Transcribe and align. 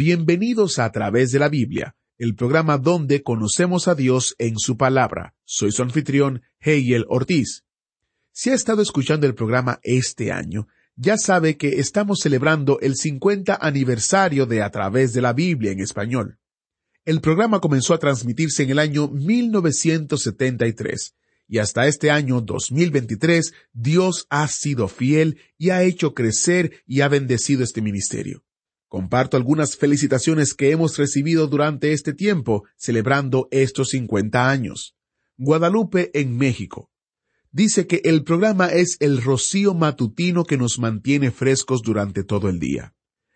Bienvenidos 0.00 0.78
a 0.78 0.84
A 0.84 0.92
través 0.92 1.32
de 1.32 1.40
la 1.40 1.48
Biblia, 1.48 1.96
el 2.18 2.36
programa 2.36 2.78
donde 2.78 3.24
conocemos 3.24 3.88
a 3.88 3.96
Dios 3.96 4.36
en 4.38 4.56
su 4.56 4.76
palabra. 4.76 5.34
Soy 5.44 5.72
su 5.72 5.82
anfitrión, 5.82 6.42
Hegel 6.60 7.04
Ortiz. 7.08 7.64
Si 8.30 8.50
ha 8.50 8.54
estado 8.54 8.80
escuchando 8.80 9.26
el 9.26 9.34
programa 9.34 9.80
este 9.82 10.30
año, 10.30 10.68
ya 10.94 11.18
sabe 11.18 11.56
que 11.56 11.80
estamos 11.80 12.20
celebrando 12.20 12.78
el 12.78 12.94
50 12.94 13.58
aniversario 13.60 14.46
de 14.46 14.62
A 14.62 14.70
través 14.70 15.14
de 15.14 15.20
la 15.20 15.32
Biblia 15.32 15.72
en 15.72 15.80
español. 15.80 16.38
El 17.04 17.20
programa 17.20 17.58
comenzó 17.58 17.92
a 17.92 17.98
transmitirse 17.98 18.62
en 18.62 18.70
el 18.70 18.78
año 18.78 19.08
1973 19.08 21.16
y 21.48 21.58
hasta 21.58 21.88
este 21.88 22.12
año 22.12 22.40
2023 22.40 23.52
Dios 23.72 24.28
ha 24.30 24.46
sido 24.46 24.86
fiel 24.86 25.40
y 25.58 25.70
ha 25.70 25.82
hecho 25.82 26.14
crecer 26.14 26.84
y 26.86 27.00
ha 27.00 27.08
bendecido 27.08 27.64
este 27.64 27.82
ministerio. 27.82 28.44
Comparto 28.88 29.36
algunas 29.36 29.76
felicitaciones 29.76 30.54
que 30.54 30.70
hemos 30.70 30.96
recibido 30.96 31.46
durante 31.46 31.92
este 31.92 32.14
tiempo 32.14 32.64
celebrando 32.76 33.46
estos 33.50 33.90
50 33.90 34.48
años. 34.48 34.96
Guadalupe 35.36 36.10
en 36.18 36.36
México. 36.38 36.90
Dice 37.52 37.86
que 37.86 38.00
el 38.04 38.24
programa 38.24 38.68
es 38.68 38.96
el 39.00 39.22
rocío 39.22 39.74
matutino 39.74 40.44
que 40.44 40.56
nos 40.56 40.78
mantiene 40.78 41.30
frescos 41.30 41.82
durante 41.82 42.24
todo 42.24 42.48
el 42.48 42.58
día. 42.58 42.94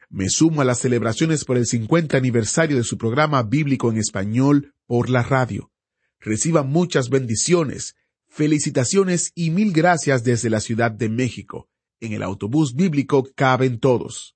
Me 0.08 0.30
sumo 0.30 0.62
a 0.62 0.64
las 0.64 0.80
celebraciones 0.80 1.44
por 1.44 1.56
el 1.56 1.66
50 1.66 2.16
aniversario 2.16 2.76
de 2.76 2.84
su 2.84 2.96
programa 2.96 3.42
bíblico 3.42 3.90
en 3.90 3.98
español 3.98 4.74
por 4.86 5.10
la 5.10 5.22
radio. 5.22 5.70
Reciba 6.18 6.62
muchas 6.62 7.08
bendiciones, 7.08 7.94
felicitaciones 8.28 9.32
y 9.34 9.50
mil 9.50 9.72
gracias 9.72 10.24
desde 10.24 10.50
la 10.50 10.60
Ciudad 10.60 10.92
de 10.92 11.08
México. 11.08 11.68
En 12.00 12.12
el 12.12 12.22
autobús 12.22 12.74
bíblico 12.74 13.28
caben 13.34 13.78
todos. 13.78 14.34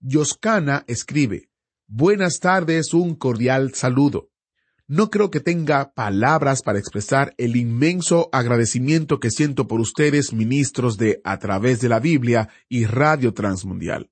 Yoscana 0.00 0.84
escribe, 0.86 1.48
Buenas 1.88 2.40
tardes, 2.40 2.92
un 2.92 3.14
cordial 3.14 3.74
saludo. 3.74 4.30
No 4.88 5.08
creo 5.08 5.30
que 5.30 5.40
tenga 5.40 5.92
palabras 5.94 6.62
para 6.62 6.78
expresar 6.78 7.34
el 7.38 7.56
inmenso 7.56 8.28
agradecimiento 8.32 9.20
que 9.20 9.30
siento 9.30 9.66
por 9.66 9.80
ustedes, 9.80 10.32
ministros 10.32 10.96
de 10.96 11.20
A 11.24 11.38
través 11.38 11.80
de 11.80 11.88
la 11.88 11.98
Biblia 11.98 12.48
y 12.68 12.84
Radio 12.84 13.34
Transmundial. 13.34 14.10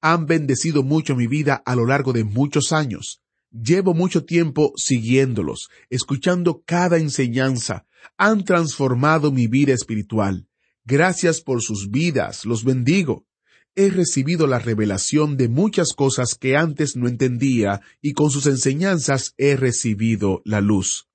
Han 0.00 0.26
bendecido 0.26 0.82
mucho 0.82 1.14
mi 1.14 1.26
vida 1.26 1.62
a 1.64 1.76
lo 1.76 1.86
largo 1.86 2.12
de 2.12 2.24
muchos 2.24 2.72
años. 2.72 3.20
Llevo 3.50 3.94
mucho 3.94 4.24
tiempo 4.24 4.72
siguiéndolos, 4.76 5.68
escuchando 5.90 6.62
cada 6.64 6.96
enseñanza. 6.98 7.84
Han 8.16 8.44
transformado 8.44 9.30
mi 9.30 9.46
vida 9.46 9.72
espiritual. 9.72 10.48
Gracias 10.84 11.40
por 11.40 11.62
sus 11.62 11.90
vidas, 11.90 12.44
los 12.44 12.64
bendigo 12.64 13.26
he 13.74 13.88
recibido 13.88 14.46
la 14.46 14.58
revelación 14.58 15.36
de 15.36 15.48
muchas 15.48 15.92
cosas 15.94 16.34
que 16.34 16.56
antes 16.56 16.96
no 16.96 17.08
entendía 17.08 17.80
y 18.00 18.12
con 18.12 18.30
sus 18.30 18.46
enseñanzas 18.46 19.34
he 19.38 19.56
recibido 19.56 20.42
la 20.44 20.60
luz. 20.60 21.08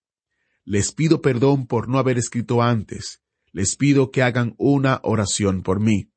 Les 0.66 0.91
pido 0.91 1.22
perdón 1.22 1.67
por 1.67 1.87
no 1.87 1.99
haber 1.99 2.17
escrito 2.17 2.61
antes. 2.61 3.21
Les 3.52 3.76
pido 3.76 4.11
que 4.11 4.21
hagan 4.23 4.54
una 4.58 4.99
oración 5.04 5.64
por 5.64 5.80
mí. 5.80 6.11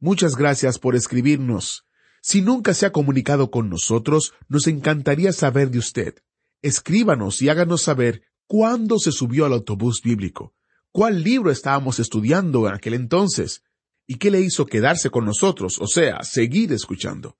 Muchas 0.00 0.34
gracias 0.34 0.78
por 0.78 0.96
escribirnos. 0.96 1.86
Si 2.20 2.40
nunca 2.40 2.74
se 2.74 2.86
ha 2.86 2.92
comunicado 2.92 3.50
con 3.50 3.68
nosotros, 3.68 4.32
nos 4.48 4.66
encantaría 4.66 5.32
saber 5.32 5.70
de 5.70 5.78
usted. 5.78 6.14
Escríbanos 6.60 7.42
y 7.42 7.48
háganos 7.48 7.82
saber 7.82 8.22
cuándo 8.46 8.98
se 8.98 9.12
subió 9.12 9.46
al 9.46 9.52
autobús 9.52 10.02
bíblico, 10.02 10.54
cuál 10.90 11.22
libro 11.22 11.50
estábamos 11.50 11.98
estudiando 11.98 12.68
en 12.68 12.74
aquel 12.74 12.94
entonces, 12.94 13.62
¿Y 14.06 14.16
qué 14.16 14.30
le 14.30 14.40
hizo 14.40 14.66
quedarse 14.66 15.08
con 15.10 15.24
nosotros? 15.24 15.78
O 15.80 15.86
sea, 15.86 16.22
seguir 16.22 16.72
escuchando. 16.72 17.38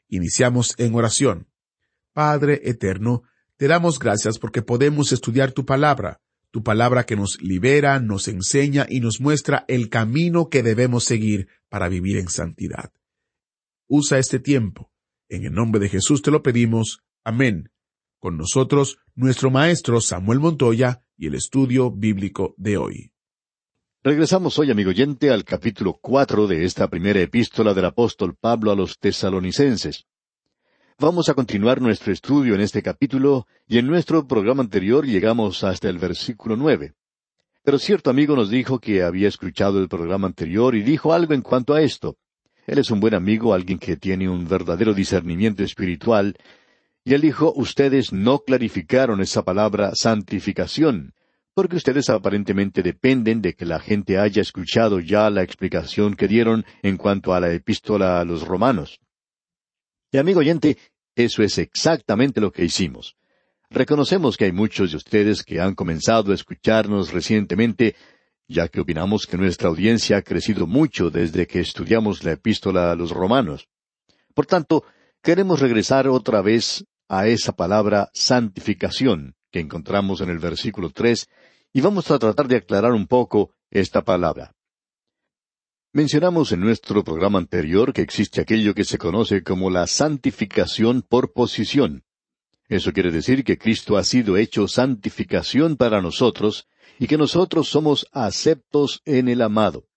Iniciamos 0.08 0.74
en 0.76 0.94
oración. 0.94 1.48
Padre 2.12 2.60
eterno, 2.64 3.22
te 3.56 3.68
damos 3.68 3.98
gracias 3.98 4.38
porque 4.38 4.60
podemos 4.60 5.12
estudiar 5.12 5.52
tu 5.52 5.64
palabra 5.64 6.20
tu 6.50 6.62
palabra 6.62 7.04
que 7.04 7.16
nos 7.16 7.40
libera, 7.40 8.00
nos 8.00 8.28
enseña 8.28 8.86
y 8.88 9.00
nos 9.00 9.20
muestra 9.20 9.64
el 9.68 9.88
camino 9.88 10.48
que 10.48 10.62
debemos 10.62 11.04
seguir 11.04 11.48
para 11.68 11.88
vivir 11.88 12.16
en 12.16 12.28
santidad. 12.28 12.92
Usa 13.88 14.18
este 14.18 14.38
tiempo. 14.38 14.90
En 15.28 15.44
el 15.44 15.52
nombre 15.52 15.80
de 15.80 15.88
Jesús 15.88 16.22
te 16.22 16.30
lo 16.30 16.42
pedimos. 16.42 17.02
Amén. 17.24 17.70
Con 18.18 18.36
nosotros, 18.36 18.98
nuestro 19.14 19.50
maestro 19.50 20.00
Samuel 20.00 20.40
Montoya 20.40 21.04
y 21.16 21.26
el 21.26 21.34
estudio 21.34 21.90
bíblico 21.90 22.54
de 22.56 22.76
hoy. 22.76 23.12
Regresamos 24.02 24.58
hoy, 24.58 24.70
amigo 24.70 24.90
oyente, 24.90 25.30
al 25.30 25.44
capítulo 25.44 25.98
cuatro 26.00 26.46
de 26.46 26.64
esta 26.64 26.88
primera 26.88 27.20
epístola 27.20 27.74
del 27.74 27.84
apóstol 27.84 28.34
Pablo 28.34 28.70
a 28.70 28.74
los 28.74 28.98
tesalonicenses. 28.98 30.06
Vamos 31.02 31.30
a 31.30 31.34
continuar 31.34 31.80
nuestro 31.80 32.12
estudio 32.12 32.54
en 32.54 32.60
este 32.60 32.82
capítulo 32.82 33.46
y 33.66 33.78
en 33.78 33.86
nuestro 33.86 34.28
programa 34.28 34.62
anterior 34.62 35.06
llegamos 35.06 35.64
hasta 35.64 35.88
el 35.88 35.96
versículo 35.96 36.56
nueve. 36.56 36.92
Pero 37.64 37.78
cierto 37.78 38.10
amigo 38.10 38.36
nos 38.36 38.50
dijo 38.50 38.80
que 38.80 39.02
había 39.02 39.26
escuchado 39.26 39.80
el 39.80 39.88
programa 39.88 40.26
anterior 40.26 40.74
y 40.74 40.82
dijo 40.82 41.14
algo 41.14 41.32
en 41.32 41.40
cuanto 41.40 41.72
a 41.72 41.80
esto. 41.80 42.18
Él 42.66 42.80
es 42.80 42.90
un 42.90 43.00
buen 43.00 43.14
amigo, 43.14 43.54
alguien 43.54 43.78
que 43.78 43.96
tiene 43.96 44.28
un 44.28 44.46
verdadero 44.46 44.92
discernimiento 44.92 45.64
espiritual, 45.64 46.36
y 47.02 47.14
él 47.14 47.22
dijo, 47.22 47.50
ustedes 47.56 48.12
no 48.12 48.40
clarificaron 48.40 49.22
esa 49.22 49.42
palabra 49.42 49.92
santificación, 49.94 51.14
porque 51.54 51.76
ustedes 51.76 52.10
aparentemente 52.10 52.82
dependen 52.82 53.40
de 53.40 53.54
que 53.54 53.64
la 53.64 53.80
gente 53.80 54.18
haya 54.18 54.42
escuchado 54.42 55.00
ya 55.00 55.30
la 55.30 55.42
explicación 55.42 56.12
que 56.12 56.28
dieron 56.28 56.66
en 56.82 56.98
cuanto 56.98 57.32
a 57.32 57.40
la 57.40 57.50
epístola 57.50 58.20
a 58.20 58.24
los 58.26 58.46
romanos. 58.46 59.00
Y 60.12 60.18
amigo 60.18 60.40
oyente, 60.40 60.76
eso 61.24 61.42
es 61.42 61.58
exactamente 61.58 62.40
lo 62.40 62.52
que 62.52 62.64
hicimos. 62.64 63.16
Reconocemos 63.70 64.36
que 64.36 64.46
hay 64.46 64.52
muchos 64.52 64.90
de 64.90 64.96
ustedes 64.96 65.44
que 65.44 65.60
han 65.60 65.74
comenzado 65.74 66.32
a 66.32 66.34
escucharnos 66.34 67.12
recientemente, 67.12 67.94
ya 68.48 68.68
que 68.68 68.80
opinamos 68.80 69.26
que 69.26 69.36
nuestra 69.36 69.68
audiencia 69.68 70.16
ha 70.16 70.22
crecido 70.22 70.66
mucho 70.66 71.10
desde 71.10 71.46
que 71.46 71.60
estudiamos 71.60 72.24
la 72.24 72.32
epístola 72.32 72.90
a 72.90 72.96
los 72.96 73.10
romanos. 73.10 73.68
Por 74.34 74.46
tanto, 74.46 74.84
queremos 75.22 75.60
regresar 75.60 76.08
otra 76.08 76.42
vez 76.42 76.84
a 77.08 77.26
esa 77.28 77.52
palabra 77.52 78.10
santificación 78.12 79.34
que 79.50 79.60
encontramos 79.60 80.20
en 80.20 80.30
el 80.30 80.38
versículo 80.38 80.90
tres, 80.90 81.28
y 81.72 81.80
vamos 81.80 82.10
a 82.10 82.18
tratar 82.18 82.48
de 82.48 82.56
aclarar 82.56 82.92
un 82.92 83.06
poco 83.06 83.52
esta 83.70 84.02
palabra. 84.02 84.54
Mencionamos 85.92 86.52
en 86.52 86.60
nuestro 86.60 87.02
programa 87.02 87.40
anterior 87.40 87.92
que 87.92 88.02
existe 88.02 88.40
aquello 88.40 88.76
que 88.76 88.84
se 88.84 88.96
conoce 88.96 89.42
como 89.42 89.70
la 89.70 89.88
santificación 89.88 91.02
por 91.02 91.32
posición. 91.32 92.04
Eso 92.68 92.92
quiere 92.92 93.10
decir 93.10 93.42
que 93.42 93.58
Cristo 93.58 93.96
ha 93.96 94.04
sido 94.04 94.36
hecho 94.36 94.68
santificación 94.68 95.76
para 95.76 96.00
nosotros 96.00 96.68
y 97.00 97.08
que 97.08 97.18
nosotros 97.18 97.68
somos 97.68 98.06
aceptos 98.12 99.02
en 99.04 99.28
el 99.28 99.42
amado, 99.42 99.88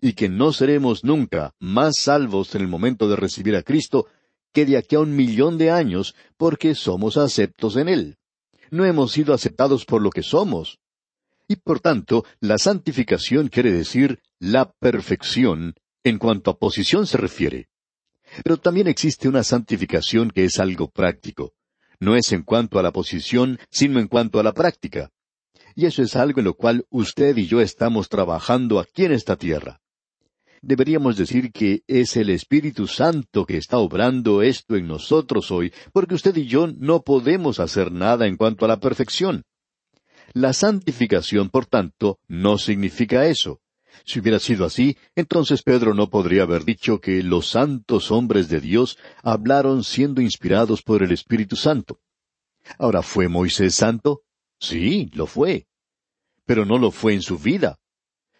y 0.00 0.14
que 0.14 0.30
no 0.30 0.54
seremos 0.54 1.04
nunca 1.04 1.54
más 1.58 1.98
salvos 1.98 2.54
en 2.54 2.62
el 2.62 2.68
momento 2.68 3.06
de 3.06 3.16
recibir 3.16 3.54
a 3.54 3.62
Cristo 3.62 4.06
que 4.54 4.64
de 4.64 4.78
aquí 4.78 4.96
a 4.96 5.00
un 5.00 5.14
millón 5.14 5.58
de 5.58 5.70
años 5.70 6.14
porque 6.38 6.74
somos 6.74 7.18
aceptos 7.18 7.76
en 7.76 7.90
Él. 7.90 8.16
No 8.70 8.86
hemos 8.86 9.12
sido 9.12 9.34
aceptados 9.34 9.84
por 9.84 10.00
lo 10.00 10.08
que 10.08 10.22
somos, 10.22 10.78
y 11.46 11.56
por 11.56 11.80
tanto, 11.80 12.24
la 12.40 12.56
santificación 12.56 13.48
quiere 13.48 13.70
decir 13.70 14.20
la 14.42 14.72
perfección 14.72 15.76
en 16.02 16.18
cuanto 16.18 16.50
a 16.50 16.58
posición 16.58 17.06
se 17.06 17.16
refiere. 17.16 17.68
Pero 18.42 18.56
también 18.56 18.88
existe 18.88 19.28
una 19.28 19.44
santificación 19.44 20.32
que 20.32 20.44
es 20.44 20.58
algo 20.58 20.90
práctico. 20.90 21.52
No 22.00 22.16
es 22.16 22.32
en 22.32 22.42
cuanto 22.42 22.80
a 22.80 22.82
la 22.82 22.90
posición, 22.90 23.60
sino 23.70 24.00
en 24.00 24.08
cuanto 24.08 24.40
a 24.40 24.42
la 24.42 24.52
práctica. 24.52 25.10
Y 25.76 25.86
eso 25.86 26.02
es 26.02 26.16
algo 26.16 26.40
en 26.40 26.46
lo 26.46 26.54
cual 26.54 26.84
usted 26.90 27.36
y 27.36 27.46
yo 27.46 27.60
estamos 27.60 28.08
trabajando 28.08 28.80
aquí 28.80 29.04
en 29.04 29.12
esta 29.12 29.36
tierra. 29.36 29.80
Deberíamos 30.60 31.16
decir 31.16 31.52
que 31.52 31.84
es 31.86 32.16
el 32.16 32.28
Espíritu 32.28 32.88
Santo 32.88 33.46
que 33.46 33.58
está 33.58 33.78
obrando 33.78 34.42
esto 34.42 34.74
en 34.74 34.88
nosotros 34.88 35.52
hoy, 35.52 35.72
porque 35.92 36.16
usted 36.16 36.36
y 36.36 36.46
yo 36.46 36.66
no 36.66 37.02
podemos 37.02 37.60
hacer 37.60 37.92
nada 37.92 38.26
en 38.26 38.36
cuanto 38.36 38.64
a 38.64 38.68
la 38.68 38.80
perfección. 38.80 39.44
La 40.32 40.52
santificación, 40.52 41.48
por 41.48 41.66
tanto, 41.66 42.18
no 42.26 42.58
significa 42.58 43.26
eso. 43.26 43.61
Si 44.04 44.20
hubiera 44.20 44.38
sido 44.38 44.64
así, 44.64 44.96
entonces 45.14 45.62
Pedro 45.62 45.94
no 45.94 46.10
podría 46.10 46.42
haber 46.42 46.64
dicho 46.64 47.00
que 47.00 47.22
los 47.22 47.48
santos 47.48 48.10
hombres 48.10 48.48
de 48.48 48.60
Dios 48.60 48.98
hablaron 49.22 49.84
siendo 49.84 50.20
inspirados 50.20 50.82
por 50.82 51.02
el 51.02 51.12
Espíritu 51.12 51.56
Santo. 51.56 52.00
Ahora, 52.78 53.02
¿fue 53.02 53.28
Moisés 53.28 53.74
santo? 53.74 54.22
Sí, 54.58 55.10
lo 55.14 55.26
fue. 55.26 55.66
Pero 56.44 56.64
no 56.64 56.78
lo 56.78 56.90
fue 56.90 57.14
en 57.14 57.22
su 57.22 57.38
vida. 57.38 57.78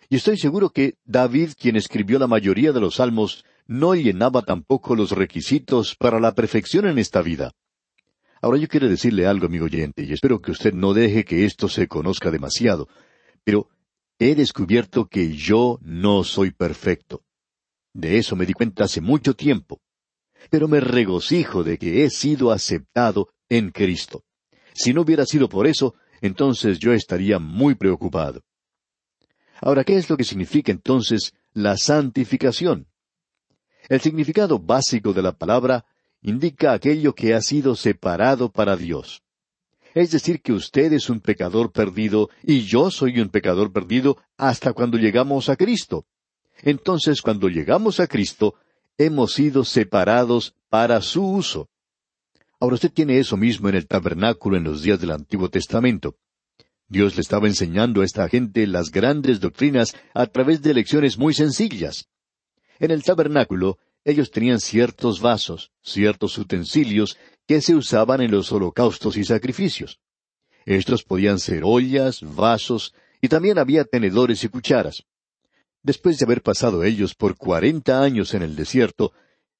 Y 0.09 0.17
estoy 0.17 0.37
seguro 0.37 0.71
que 0.71 0.97
David, 1.05 1.53
quien 1.59 1.77
escribió 1.77 2.19
la 2.19 2.27
mayoría 2.27 2.73
de 2.73 2.81
los 2.81 2.97
salmos, 2.97 3.45
no 3.67 3.95
llenaba 3.95 4.43
tampoco 4.43 4.95
los 4.95 5.13
requisitos 5.13 5.97
para 5.97 6.21
la 6.21 6.35
perfección 6.35 6.87
en 6.87 6.99
esta 6.99 7.23
vida. 7.23 7.53
Ahora 8.41 8.59
yo 8.59 8.69
quiero 8.69 8.89
decirle 8.89 9.27
algo, 9.27 9.47
amigo 9.47 9.67
oyente, 9.67 10.03
y 10.03 10.13
espero 10.13 10.43
que 10.43 10.51
usted 10.51 10.75
no 10.75 10.95
deje 10.95 11.25
que 11.25 11.45
esto 11.45 11.69
se 11.69 11.87
conozca 11.87 12.31
demasiado, 12.31 12.89
pero 13.45 13.69
he 14.31 14.35
descubierto 14.35 15.07
que 15.07 15.33
yo 15.33 15.79
no 15.83 16.25
soy 16.25 16.51
perfecto. 16.51 17.23
De 17.93 18.19
eso 18.19 18.37
me 18.37 18.47
di 18.47 18.53
cuenta 18.53 18.85
hace 18.85 19.01
mucho 19.01 19.35
tiempo. 19.35 19.81
Pero 20.51 20.69
me 20.69 20.81
regocijo 20.81 21.63
de 21.63 21.79
que 21.79 22.05
he 22.05 22.11
sido 22.11 22.51
aceptado 22.51 23.29
en 23.49 23.71
Cristo. 23.71 24.25
Si 24.75 24.93
no 24.93 25.03
hubiera 25.03 25.27
sido 25.27 25.49
por 25.49 25.67
eso, 25.67 25.95
entonces 26.21 26.79
yo 26.79 26.93
estaría 26.93 27.39
muy 27.39 27.75
preocupado. 27.75 28.43
Ahora, 29.61 29.85
¿qué 29.85 29.97
es 29.97 30.11
lo 30.11 30.17
que 30.17 30.25
significa 30.25 30.73
entonces 30.73 31.35
la 31.53 31.77
santificación? 31.77 32.89
El 33.89 34.01
significado 34.01 34.59
básico 34.59 35.13
de 35.13 35.23
la 35.23 35.33
palabra 35.33 35.85
indica 36.23 36.73
aquello 36.73 37.15
que 37.15 37.35
ha 37.35 37.41
sido 37.41 37.75
separado 37.75 38.51
para 38.51 38.77
Dios. 38.77 39.23
Es 39.95 40.11
decir, 40.11 40.41
que 40.41 40.53
usted 40.53 40.93
es 40.93 41.11
un 41.11 41.21
pecador 41.21 41.73
perdido 41.73 42.31
y 42.43 42.63
yo 42.63 42.91
soy 42.91 43.21
un 43.21 43.29
pecador 43.29 43.73
perdido 43.73 44.17
hasta 44.37 44.73
cuando 44.73 44.97
llegamos 44.97 45.49
a 45.49 45.57
Cristo. 45.57 46.07
Entonces, 46.63 47.21
cuando 47.21 47.49
llegamos 47.49 48.01
a 48.01 48.07
Cristo, 48.07 48.55
hemos 48.97 49.35
sido 49.35 49.65
separados 49.65 50.55
para 50.69 51.01
su 51.03 51.27
uso. 51.27 51.69
Ahora 52.61 52.75
usted 52.75 52.93
tiene 52.93 53.19
eso 53.19 53.37
mismo 53.37 53.69
en 53.69 53.75
el 53.75 53.87
tabernáculo 53.87 54.57
en 54.57 54.65
los 54.65 54.83
días 54.83 55.01
del 55.01 55.11
Antiguo 55.11 55.51
Testamento. 55.51 56.17
Dios 56.89 57.17
le 57.17 57.23
estaba 57.23 57.49
enseñando 57.49 58.03
a 58.03 58.05
esta 58.05 58.29
gente 58.29 58.67
las 58.67 58.91
grandes 58.91 59.41
doctrinas 59.41 59.97
a 60.15 60.27
través 60.27 60.63
de 60.63 60.75
lecciones 60.75 61.19
muy 61.19 61.35
sencillas. 61.35 62.09
En 62.79 62.91
el 62.91 63.03
tabernáculo 63.03 63.79
ellos 64.05 64.31
tenían 64.31 64.61
ciertos 64.61 65.21
vasos, 65.21 65.73
ciertos 65.83 66.37
utensilios 66.39 67.19
que 67.53 67.61
se 67.61 67.75
usaban 67.75 68.23
en 68.23 68.31
los 68.31 68.51
holocaustos 68.51 69.19
y 69.19 69.25
sacrificios. 69.25 70.01
Estos 70.65 71.05
podían 71.05 71.39
ser 71.39 71.65
ollas, 71.67 72.21
vasos, 72.23 72.95
y 73.21 73.29
también 73.29 73.59
había 73.59 73.85
tenedores 73.85 74.43
y 74.43 74.49
cucharas. 74.49 75.05
Después 75.83 76.17
de 76.17 76.25
haber 76.25 76.41
pasado 76.41 76.83
ellos 76.83 77.15
por 77.15 77.37
cuarenta 77.37 78.03
años 78.03 78.33
en 78.33 78.41
el 78.41 78.57
desierto, 78.57 79.13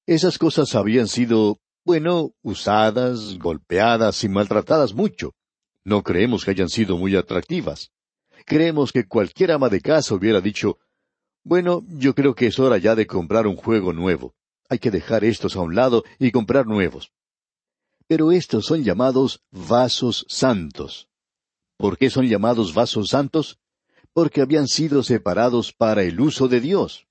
esas 0.07 0.39
cosas 0.39 0.73
habían 0.73 1.07
sido, 1.07 1.59
bueno, 1.85 2.31
usadas, 2.41 3.37
golpeadas 3.37 4.23
y 4.23 4.29
maltratadas 4.29 4.95
mucho. 4.95 5.35
No 5.83 6.01
creemos 6.01 6.45
que 6.45 6.49
hayan 6.49 6.69
sido 6.69 6.97
muy 6.97 7.15
atractivas. 7.15 7.91
Creemos 8.47 8.91
que 8.91 9.07
cualquier 9.07 9.51
ama 9.51 9.69
de 9.69 9.81
casa 9.81 10.15
hubiera 10.15 10.41
dicho, 10.41 10.79
bueno, 11.43 11.83
yo 11.89 12.15
creo 12.15 12.33
que 12.33 12.47
es 12.47 12.57
hora 12.57 12.79
ya 12.79 12.95
de 12.95 13.05
comprar 13.05 13.45
un 13.45 13.55
juego 13.55 13.93
nuevo. 13.93 14.33
Hay 14.67 14.79
que 14.79 14.89
dejar 14.89 15.23
estos 15.23 15.55
a 15.55 15.61
un 15.61 15.75
lado 15.75 16.03
y 16.17 16.31
comprar 16.31 16.65
nuevos. 16.65 17.11
Pero 18.07 18.31
estos 18.31 18.65
son 18.65 18.83
llamados 18.83 19.41
vasos 19.51 20.25
santos. 20.27 21.07
¿Por 21.77 21.97
qué 21.97 22.09
son 22.09 22.27
llamados 22.27 22.73
vasos 22.73 23.07
santos? 23.09 23.59
Porque 24.13 24.41
habían 24.41 24.67
sido 24.67 25.03
separados 25.03 25.73
para 25.73 26.03
el 26.03 26.19
uso 26.19 26.47
de 26.47 26.61
Dios. 26.61 27.07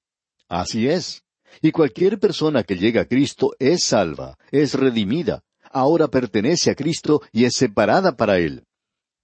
Así 0.49 0.89
es. 0.89 1.25
Y 1.61 1.73
cualquier 1.73 2.19
persona 2.19 2.63
que 2.63 2.77
llega 2.77 3.03
a 3.03 3.05
Cristo 3.07 3.53
es 3.59 3.85
salva, 3.85 4.39
es 4.51 4.75
redimida, 4.75 5.43
ahora 5.71 6.09
pertenece 6.09 6.71
a 6.71 6.75
Cristo 6.75 7.23
y 7.33 7.45
es 7.45 7.55
separada 7.55 8.17
para 8.17 8.39
Él. 8.39 8.65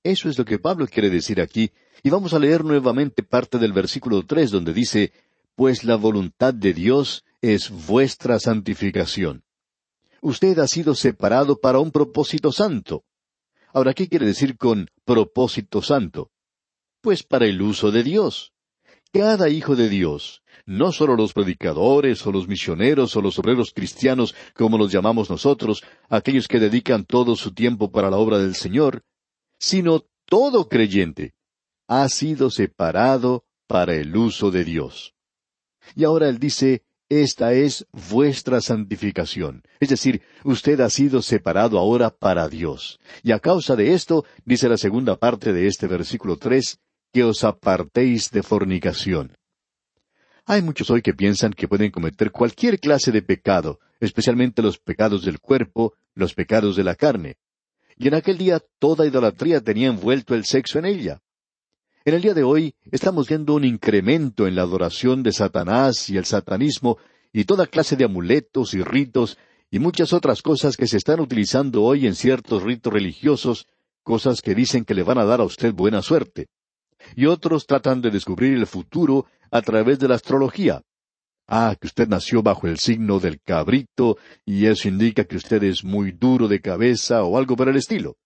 Eso 0.03 0.29
es 0.29 0.39
lo 0.39 0.45
que 0.45 0.59
Pablo 0.59 0.87
quiere 0.87 1.11
decir 1.11 1.41
aquí, 1.41 1.71
y 2.03 2.11
vamos 2.11 2.33
a 2.33 2.39
leer 2.39 2.65
nuevamente 2.65 3.23
parte 3.23 3.59
del 3.59 3.73
versículo 3.73 4.25
tres 4.25 4.51
donde 4.51 4.73
dice, 4.73 5.13
Pues 5.55 5.85
la 5.85 5.97
voluntad 5.97 6.55
de 6.55 6.73
Dios 6.73 7.25
es 7.41 7.71
vuestra 7.71 8.39
santificación. 8.39 9.43
Usted 10.21 10.59
ha 10.59 10.67
sido 10.67 10.95
separado 10.95 11.59
para 11.59 11.79
un 11.79 11.91
propósito 11.91 12.53
santo. 12.53 13.05
Ahora, 13.73 13.95
¿qué 13.95 14.09
quiere 14.09 14.27
decir 14.27 14.57
con 14.57 14.89
propósito 15.05 15.83
santo? 15.83 16.31
Pues 17.01 17.23
para 17.23 17.47
el 17.47 17.61
uso 17.63 17.91
de 17.91 18.03
Dios. 18.03 18.53
Cada 19.13 19.49
hijo 19.49 19.75
de 19.75 19.89
Dios, 19.89 20.43
no 20.67 20.93
solo 20.93 21.17
los 21.17 21.33
predicadores 21.33 22.27
o 22.27 22.33
los 22.33 22.47
misioneros 22.47 23.17
o 23.17 23.23
los 23.23 23.39
obreros 23.39 23.73
cristianos, 23.75 24.35
como 24.55 24.77
los 24.77 24.93
llamamos 24.93 25.31
nosotros, 25.31 25.83
aquellos 26.11 26.47
que 26.47 26.59
dedican 26.59 27.07
todo 27.07 27.35
su 27.35 27.55
tiempo 27.55 27.91
para 27.91 28.11
la 28.11 28.19
obra 28.19 28.39
del 28.39 28.55
Señor, 28.55 29.03
sino 29.59 30.05
todo 30.27 30.69
creyente, 30.69 31.33
ha 31.87 32.07
sido 32.11 32.51
separado 32.51 33.45
para 33.67 33.95
el 33.95 34.15
uso 34.15 34.51
de 34.51 34.65
Dios. 34.65 35.15
Y 35.95 36.05
ahora 36.05 36.29
él 36.29 36.39
dice, 36.39 36.85
esta 37.09 37.53
es 37.53 37.87
vuestra 38.11 38.61
santificación. 38.61 39.63
Es 39.81 39.89
decir, 39.89 40.23
usted 40.45 40.81
ha 40.81 40.91
sido 40.91 41.23
separado 41.23 41.79
ahora 41.79 42.11
para 42.11 42.49
Dios. 42.49 43.01
Y 43.23 43.33
a 43.33 43.41
causa 43.41 43.77
de 43.77 43.95
esto, 43.95 44.25
dice 44.45 44.69
la 44.69 44.77
segunda 44.77 45.17
parte 45.17 45.53
de 45.53 45.67
este 45.67 45.87
versículo 45.87 46.37
tres, 46.37 46.79
que 47.13 47.25
os 47.25 47.45
apartéis 47.45 48.31
de 48.31 48.43
fornicación. 48.43 49.37
Hay 50.45 50.63
muchos 50.63 50.91
hoy 50.91 51.03
que 51.03 51.15
piensan 51.15 51.53
que 51.53 51.69
pueden 51.69 51.91
cometer 51.91 52.31
cualquier 52.31 52.79
clase 52.79 53.13
de 53.13 53.23
pecado, 53.23 53.81
especialmente 54.01 54.63
los 54.63 54.79
pecados 54.79 55.25
del 55.25 55.41
cuerpo, 55.41 55.95
los 56.15 56.35
pecados 56.35 56.77
de 56.77 56.85
la 56.85 56.95
carne. 56.95 57.37
Y 57.97 58.09
en 58.09 58.15
aquel 58.15 58.39
día 58.39 58.63
toda 58.79 59.07
idolatría 59.07 59.61
tenía 59.61 59.89
envuelto 59.89 60.35
el 60.35 60.45
sexo 60.45 60.79
en 60.79 60.87
ella. 60.87 61.21
En 62.05 62.15
el 62.15 62.23
día 62.23 62.33
de 62.33 62.45
hoy 62.45 62.75
estamos 62.91 63.29
viendo 63.29 63.55
un 63.55 63.65
incremento 63.65 64.47
en 64.47 64.55
la 64.55 64.63
adoración 64.63 65.23
de 65.23 65.33
Satanás 65.33 66.09
y 66.09 66.17
el 66.17 66.25
satanismo 66.25 66.97
y 67.33 67.45
toda 67.45 67.67
clase 67.67 67.97
de 67.97 68.05
amuletos 68.05 68.73
y 68.75 68.83
ritos 68.83 69.37
y 69.71 69.79
muchas 69.79 70.13
otras 70.13 70.41
cosas 70.41 70.77
que 70.77 70.87
se 70.87 70.97
están 70.97 71.21
utilizando 71.21 71.83
hoy 71.83 72.07
en 72.07 72.15
ciertos 72.15 72.63
ritos 72.63 72.93
religiosos, 72.93 73.67
cosas 74.03 74.41
que 74.41 74.55
dicen 74.55 74.85
que 74.85 74.95
le 74.95 75.03
van 75.03 75.19
a 75.19 75.25
dar 75.25 75.41
a 75.41 75.45
usted 75.45 75.75
buena 75.75 76.01
suerte. 76.01 76.47
Y 77.15 77.27
otros 77.27 77.67
tratan 77.67 78.01
de 78.01 78.11
descubrir 78.11 78.55
el 78.55 78.67
futuro 78.67 79.27
a 79.51 79.61
través 79.61 79.99
de 79.99 80.09
la 80.09 80.15
astrología. 80.15 80.83
Ah, 81.47 81.77
que 81.79 81.89
usted 81.89 82.09
nació 82.09 82.43
bajo 82.43 82.67
el 82.69 82.79
signo 82.79 83.21
del 83.21 83.41
cabrito 83.41 84.19
y 84.47 84.67
eso 84.67 84.89
indica 84.89 85.25
que 85.25 85.37
usted 85.37 85.63
es 85.65 85.85
muy 85.85 86.13
duro 86.13 86.47
de 86.49 86.61
cabeza 86.61 87.25
o 87.25 87.37
algo 87.37 87.57
por 87.57 87.69
el 87.69 87.77
estilo. 87.77 88.17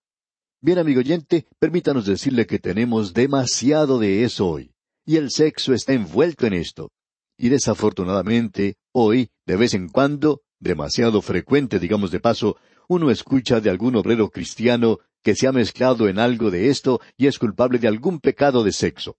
Bien, 0.64 0.78
amigo 0.78 1.00
oyente, 1.00 1.48
permítanos 1.58 2.06
decirle 2.06 2.46
que 2.46 2.60
tenemos 2.60 3.14
demasiado 3.14 3.98
de 3.98 4.22
eso 4.22 4.46
hoy, 4.46 4.70
y 5.04 5.16
el 5.16 5.32
sexo 5.32 5.74
está 5.74 5.92
envuelto 5.92 6.46
en 6.46 6.52
esto. 6.52 6.92
Y 7.36 7.48
desafortunadamente, 7.48 8.76
hoy, 8.92 9.30
de 9.44 9.56
vez 9.56 9.74
en 9.74 9.88
cuando, 9.88 10.42
demasiado 10.60 11.20
frecuente, 11.20 11.80
digamos 11.80 12.12
de 12.12 12.20
paso, 12.20 12.58
uno 12.86 13.10
escucha 13.10 13.60
de 13.60 13.70
algún 13.70 13.96
obrero 13.96 14.30
cristiano 14.30 15.00
que 15.20 15.34
se 15.34 15.48
ha 15.48 15.52
mezclado 15.52 16.06
en 16.06 16.20
algo 16.20 16.52
de 16.52 16.68
esto 16.68 17.00
y 17.16 17.26
es 17.26 17.40
culpable 17.40 17.80
de 17.80 17.88
algún 17.88 18.20
pecado 18.20 18.62
de 18.62 18.70
sexo. 18.70 19.16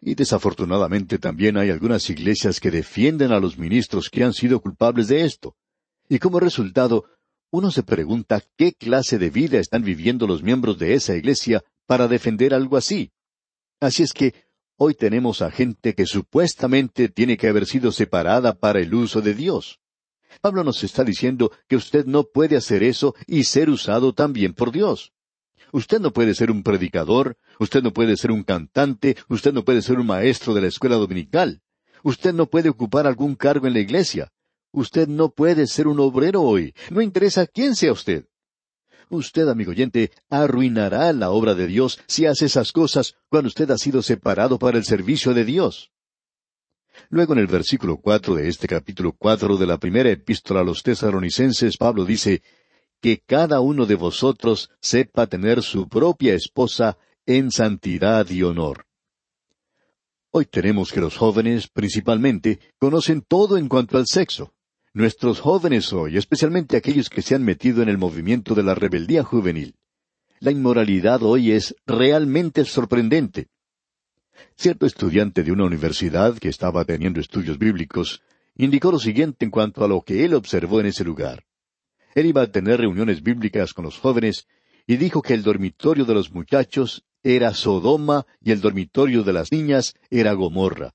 Y 0.00 0.14
desafortunadamente 0.14 1.18
también 1.18 1.58
hay 1.58 1.68
algunas 1.68 2.08
iglesias 2.08 2.60
que 2.60 2.70
defienden 2.70 3.32
a 3.32 3.40
los 3.40 3.58
ministros 3.58 4.08
que 4.08 4.24
han 4.24 4.32
sido 4.32 4.62
culpables 4.62 5.08
de 5.08 5.26
esto. 5.26 5.54
Y 6.08 6.18
como 6.18 6.40
resultado, 6.40 7.04
uno 7.52 7.70
se 7.70 7.82
pregunta 7.82 8.42
qué 8.56 8.72
clase 8.72 9.18
de 9.18 9.28
vida 9.28 9.58
están 9.58 9.84
viviendo 9.84 10.26
los 10.26 10.42
miembros 10.42 10.78
de 10.78 10.94
esa 10.94 11.14
iglesia 11.14 11.62
para 11.86 12.08
defender 12.08 12.54
algo 12.54 12.78
así. 12.78 13.12
Así 13.78 14.02
es 14.02 14.14
que 14.14 14.34
hoy 14.76 14.94
tenemos 14.94 15.42
a 15.42 15.50
gente 15.50 15.94
que 15.94 16.06
supuestamente 16.06 17.10
tiene 17.10 17.36
que 17.36 17.48
haber 17.48 17.66
sido 17.66 17.92
separada 17.92 18.54
para 18.54 18.80
el 18.80 18.94
uso 18.94 19.20
de 19.20 19.34
Dios. 19.34 19.80
Pablo 20.40 20.64
nos 20.64 20.82
está 20.82 21.04
diciendo 21.04 21.52
que 21.68 21.76
usted 21.76 22.06
no 22.06 22.24
puede 22.24 22.56
hacer 22.56 22.82
eso 22.82 23.14
y 23.26 23.44
ser 23.44 23.68
usado 23.68 24.14
también 24.14 24.54
por 24.54 24.72
Dios. 24.72 25.12
Usted 25.72 26.00
no 26.00 26.10
puede 26.10 26.34
ser 26.34 26.50
un 26.50 26.62
predicador, 26.62 27.36
usted 27.58 27.82
no 27.82 27.92
puede 27.92 28.16
ser 28.16 28.30
un 28.30 28.44
cantante, 28.44 29.18
usted 29.28 29.52
no 29.52 29.62
puede 29.62 29.82
ser 29.82 29.98
un 29.98 30.06
maestro 30.06 30.54
de 30.54 30.62
la 30.62 30.68
escuela 30.68 30.96
dominical, 30.96 31.60
usted 32.02 32.32
no 32.32 32.46
puede 32.46 32.70
ocupar 32.70 33.06
algún 33.06 33.34
cargo 33.34 33.66
en 33.66 33.74
la 33.74 33.80
iglesia, 33.80 34.32
Usted 34.72 35.06
no 35.06 35.30
puede 35.30 35.66
ser 35.66 35.86
un 35.86 36.00
obrero 36.00 36.42
hoy. 36.42 36.74
No 36.90 37.02
interesa 37.02 37.46
quién 37.46 37.76
sea 37.76 37.92
usted. 37.92 38.26
Usted, 39.10 39.46
amigo 39.48 39.72
oyente, 39.72 40.10
arruinará 40.30 41.12
la 41.12 41.30
obra 41.30 41.54
de 41.54 41.66
Dios 41.66 42.00
si 42.06 42.24
hace 42.24 42.46
esas 42.46 42.72
cosas 42.72 43.14
cuando 43.28 43.48
usted 43.48 43.70
ha 43.70 43.76
sido 43.76 44.02
separado 44.02 44.58
para 44.58 44.78
el 44.78 44.84
servicio 44.84 45.34
de 45.34 45.44
Dios. 45.44 45.90
Luego 47.10 47.34
en 47.34 47.40
el 47.40 47.46
versículo 47.46 47.98
cuatro 47.98 48.34
de 48.34 48.48
este 48.48 48.66
capítulo 48.66 49.12
cuatro 49.12 49.58
de 49.58 49.66
la 49.66 49.78
primera 49.78 50.10
epístola 50.10 50.60
a 50.60 50.64
los 50.64 50.82
tesaronicenses, 50.82 51.76
Pablo 51.76 52.06
dice, 52.06 52.42
que 53.02 53.18
cada 53.18 53.60
uno 53.60 53.84
de 53.84 53.96
vosotros 53.96 54.70
sepa 54.80 55.26
tener 55.26 55.62
su 55.62 55.88
propia 55.88 56.34
esposa 56.34 56.96
en 57.26 57.50
santidad 57.50 58.28
y 58.30 58.42
honor. 58.44 58.86
Hoy 60.30 60.46
tenemos 60.46 60.92
que 60.92 61.00
los 61.00 61.16
jóvenes, 61.16 61.68
principalmente, 61.68 62.60
conocen 62.78 63.20
todo 63.20 63.58
en 63.58 63.68
cuanto 63.68 63.98
al 63.98 64.06
sexo. 64.06 64.54
Nuestros 64.94 65.40
jóvenes 65.40 65.90
hoy, 65.94 66.18
especialmente 66.18 66.76
aquellos 66.76 67.08
que 67.08 67.22
se 67.22 67.34
han 67.34 67.42
metido 67.42 67.82
en 67.82 67.88
el 67.88 67.96
movimiento 67.96 68.54
de 68.54 68.62
la 68.62 68.74
rebeldía 68.74 69.24
juvenil. 69.24 69.74
La 70.38 70.50
inmoralidad 70.50 71.22
hoy 71.22 71.52
es 71.52 71.74
realmente 71.86 72.66
sorprendente. 72.66 73.48
Cierto 74.54 74.84
estudiante 74.84 75.44
de 75.44 75.50
una 75.50 75.64
universidad 75.64 76.36
que 76.36 76.50
estaba 76.50 76.84
teniendo 76.84 77.20
estudios 77.20 77.58
bíblicos 77.58 78.20
indicó 78.54 78.92
lo 78.92 78.98
siguiente 78.98 79.46
en 79.46 79.50
cuanto 79.50 79.82
a 79.82 79.88
lo 79.88 80.02
que 80.02 80.26
él 80.26 80.34
observó 80.34 80.80
en 80.80 80.86
ese 80.86 81.04
lugar. 81.04 81.42
Él 82.14 82.26
iba 82.26 82.42
a 82.42 82.52
tener 82.52 82.78
reuniones 82.78 83.22
bíblicas 83.22 83.72
con 83.72 83.86
los 83.86 83.98
jóvenes 83.98 84.46
y 84.86 84.98
dijo 84.98 85.22
que 85.22 85.32
el 85.32 85.42
dormitorio 85.42 86.04
de 86.04 86.12
los 86.12 86.32
muchachos 86.32 87.02
era 87.22 87.54
Sodoma 87.54 88.26
y 88.42 88.50
el 88.50 88.60
dormitorio 88.60 89.22
de 89.22 89.32
las 89.32 89.52
niñas 89.52 89.94
era 90.10 90.34
Gomorra. 90.34 90.92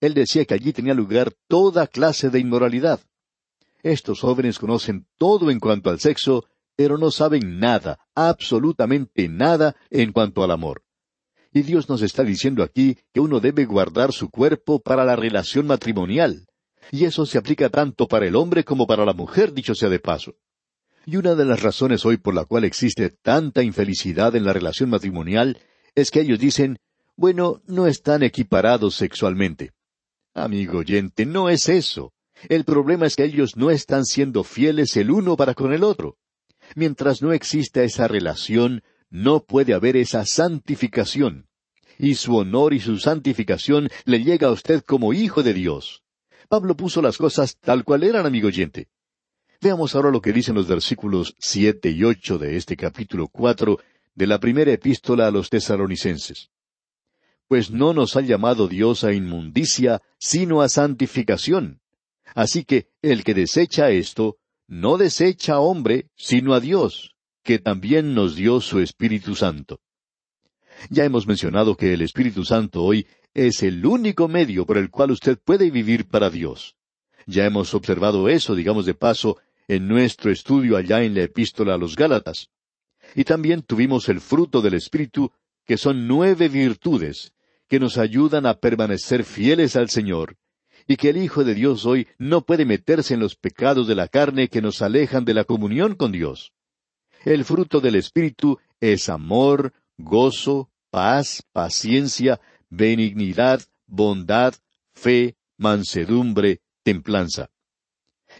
Él 0.00 0.14
decía 0.14 0.44
que 0.44 0.54
allí 0.54 0.72
tenía 0.72 0.94
lugar 0.94 1.32
toda 1.48 1.88
clase 1.88 2.30
de 2.30 2.38
inmoralidad. 2.38 3.00
Estos 3.82 4.20
jóvenes 4.20 4.58
conocen 4.58 5.06
todo 5.18 5.50
en 5.50 5.58
cuanto 5.58 5.90
al 5.90 5.98
sexo, 5.98 6.44
pero 6.76 6.98
no 6.98 7.10
saben 7.10 7.58
nada, 7.58 7.98
absolutamente 8.14 9.28
nada 9.28 9.76
en 9.90 10.12
cuanto 10.12 10.44
al 10.44 10.52
amor. 10.52 10.82
Y 11.52 11.62
Dios 11.62 11.88
nos 11.88 12.00
está 12.02 12.22
diciendo 12.22 12.62
aquí 12.62 12.96
que 13.12 13.20
uno 13.20 13.40
debe 13.40 13.66
guardar 13.66 14.12
su 14.12 14.30
cuerpo 14.30 14.80
para 14.80 15.04
la 15.04 15.16
relación 15.16 15.66
matrimonial. 15.66 16.46
Y 16.90 17.04
eso 17.04 17.26
se 17.26 17.38
aplica 17.38 17.68
tanto 17.68 18.08
para 18.08 18.26
el 18.26 18.36
hombre 18.36 18.64
como 18.64 18.86
para 18.86 19.04
la 19.04 19.12
mujer, 19.12 19.52
dicho 19.52 19.74
sea 19.74 19.88
de 19.88 19.98
paso. 19.98 20.34
Y 21.04 21.16
una 21.16 21.34
de 21.34 21.44
las 21.44 21.62
razones 21.62 22.06
hoy 22.06 22.16
por 22.16 22.34
la 22.34 22.44
cual 22.44 22.64
existe 22.64 23.10
tanta 23.10 23.62
infelicidad 23.62 24.34
en 24.36 24.44
la 24.44 24.52
relación 24.52 24.88
matrimonial 24.88 25.58
es 25.94 26.10
que 26.10 26.20
ellos 26.20 26.38
dicen, 26.38 26.78
bueno, 27.16 27.60
no 27.66 27.86
están 27.86 28.22
equiparados 28.22 28.94
sexualmente. 28.94 29.72
Amigo 30.34 30.78
oyente, 30.78 31.26
no 31.26 31.50
es 31.50 31.68
eso. 31.68 32.14
El 32.48 32.64
problema 32.64 33.06
es 33.06 33.16
que 33.16 33.24
ellos 33.24 33.56
no 33.56 33.70
están 33.70 34.04
siendo 34.04 34.44
fieles 34.44 34.96
el 34.96 35.10
uno 35.10 35.36
para 35.36 35.54
con 35.54 35.72
el 35.72 35.84
otro. 35.84 36.16
Mientras 36.74 37.22
no 37.22 37.32
exista 37.32 37.82
esa 37.82 38.08
relación, 38.08 38.82
no 39.10 39.44
puede 39.44 39.74
haber 39.74 39.96
esa 39.96 40.24
santificación. 40.24 41.46
Y 41.98 42.14
su 42.14 42.34
honor 42.36 42.74
y 42.74 42.80
su 42.80 42.98
santificación 42.98 43.90
le 44.04 44.24
llega 44.24 44.48
a 44.48 44.52
usted 44.52 44.82
como 44.82 45.12
hijo 45.12 45.42
de 45.42 45.54
Dios. 45.54 46.02
Pablo 46.48 46.76
puso 46.76 47.02
las 47.02 47.18
cosas 47.18 47.58
tal 47.58 47.84
cual 47.84 48.02
eran, 48.02 48.26
amigo 48.26 48.48
oyente. 48.48 48.88
Veamos 49.60 49.94
ahora 49.94 50.10
lo 50.10 50.20
que 50.20 50.32
dicen 50.32 50.54
los 50.54 50.66
versículos 50.66 51.36
siete 51.38 51.90
y 51.90 52.02
ocho 52.02 52.38
de 52.38 52.56
este 52.56 52.76
capítulo 52.76 53.28
cuatro 53.28 53.78
de 54.14 54.26
la 54.26 54.40
primera 54.40 54.72
epístola 54.72 55.28
a 55.28 55.30
los 55.30 55.50
tesalonicenses. 55.50 56.50
Pues 57.46 57.70
no 57.70 57.92
nos 57.92 58.16
ha 58.16 58.22
llamado 58.22 58.66
Dios 58.66 59.04
a 59.04 59.12
inmundicia, 59.12 60.00
sino 60.18 60.62
a 60.62 60.68
santificación. 60.68 61.81
Así 62.34 62.64
que 62.64 62.88
el 63.02 63.24
que 63.24 63.34
desecha 63.34 63.90
esto, 63.90 64.38
no 64.66 64.96
desecha 64.96 65.54
a 65.54 65.60
hombre, 65.60 66.08
sino 66.16 66.54
a 66.54 66.60
Dios, 66.60 67.14
que 67.42 67.58
también 67.58 68.14
nos 68.14 68.36
dio 68.36 68.60
su 68.60 68.80
Espíritu 68.80 69.34
Santo. 69.34 69.80
Ya 70.90 71.04
hemos 71.04 71.26
mencionado 71.26 71.76
que 71.76 71.92
el 71.92 72.02
Espíritu 72.02 72.44
Santo 72.44 72.82
hoy 72.82 73.06
es 73.34 73.62
el 73.62 73.84
único 73.84 74.28
medio 74.28 74.66
por 74.66 74.78
el 74.78 74.90
cual 74.90 75.10
usted 75.10 75.38
puede 75.38 75.70
vivir 75.70 76.08
para 76.08 76.30
Dios. 76.30 76.76
Ya 77.26 77.44
hemos 77.44 77.74
observado 77.74 78.28
eso, 78.28 78.54
digamos 78.54 78.86
de 78.86 78.94
paso, 78.94 79.38
en 79.68 79.86
nuestro 79.86 80.30
estudio 80.30 80.76
allá 80.76 81.02
en 81.02 81.14
la 81.14 81.22
epístola 81.22 81.74
a 81.74 81.78
los 81.78 81.94
Gálatas. 81.94 82.48
Y 83.14 83.24
también 83.24 83.62
tuvimos 83.62 84.08
el 84.08 84.20
fruto 84.20 84.60
del 84.60 84.74
Espíritu, 84.74 85.32
que 85.64 85.76
son 85.76 86.08
nueve 86.08 86.48
virtudes, 86.48 87.32
que 87.68 87.78
nos 87.78 87.98
ayudan 87.98 88.46
a 88.46 88.54
permanecer 88.54 89.24
fieles 89.24 89.76
al 89.76 89.88
Señor, 89.88 90.36
y 90.86 90.96
que 90.96 91.10
el 91.10 91.16
Hijo 91.16 91.44
de 91.44 91.54
Dios 91.54 91.86
hoy 91.86 92.08
no 92.18 92.42
puede 92.42 92.64
meterse 92.64 93.14
en 93.14 93.20
los 93.20 93.36
pecados 93.36 93.86
de 93.86 93.94
la 93.94 94.08
carne 94.08 94.48
que 94.48 94.62
nos 94.62 94.82
alejan 94.82 95.24
de 95.24 95.34
la 95.34 95.44
comunión 95.44 95.94
con 95.94 96.12
Dios. 96.12 96.52
El 97.24 97.44
fruto 97.44 97.80
del 97.80 97.94
Espíritu 97.94 98.58
es 98.80 99.08
amor, 99.08 99.72
gozo, 99.96 100.70
paz, 100.90 101.42
paciencia, 101.52 102.40
benignidad, 102.68 103.62
bondad, 103.86 104.54
fe, 104.92 105.36
mansedumbre, 105.56 106.60
templanza. 106.82 107.50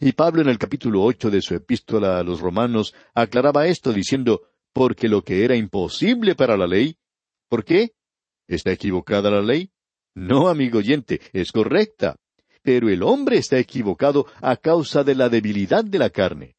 Y 0.01 0.13
Pablo 0.13 0.43
en 0.43 0.49
el 0.49 0.59
capítulo 0.59 1.03
ocho 1.03 1.31
de 1.31 1.43
su 1.43 1.55
epístola 1.55 2.19
a 2.19 2.23
los 2.23 2.41
romanos 2.41 2.95
aclaraba 3.15 3.67
esto 3.67 3.93
diciendo, 3.93 4.43
porque 4.73 5.09
lo 5.09 5.23
que 5.23 5.45
era 5.45 5.55
imposible 5.55 6.35
para 6.35 6.57
la 6.57 6.67
ley, 6.67 6.97
¿por 7.49 7.65
qué? 7.65 7.95
¿Está 8.49 8.73
equivocada 8.73 9.31
la 9.31 9.43
ley? 9.43 9.71
No, 10.15 10.49
amigo 10.49 10.79
oyente, 10.79 11.21
es 11.33 11.53
correcta. 11.53 12.17
Pero 12.63 12.89
el 12.89 13.03
hombre 13.03 13.39
está 13.39 13.59
equivocado 13.59 14.27
a 14.41 14.57
causa 14.57 15.05
de 15.05 15.15
la 15.15 15.29
debilidad 15.29 15.85
de 15.85 15.99
la 15.99 16.11
carne. 16.11 16.57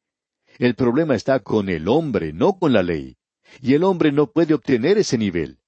El 0.59 0.75
problema 0.75 1.15
está 1.15 1.39
con 1.39 1.69
el 1.69 1.87
hombre, 1.87 2.33
no 2.33 2.59
con 2.59 2.73
la 2.73 2.83
ley. 2.83 3.17
Y 3.61 3.73
el 3.73 3.83
hombre 3.83 4.11
no 4.11 4.27
puede 4.31 4.53
obtener 4.53 4.97
ese 4.97 5.17
nivel. 5.17 5.59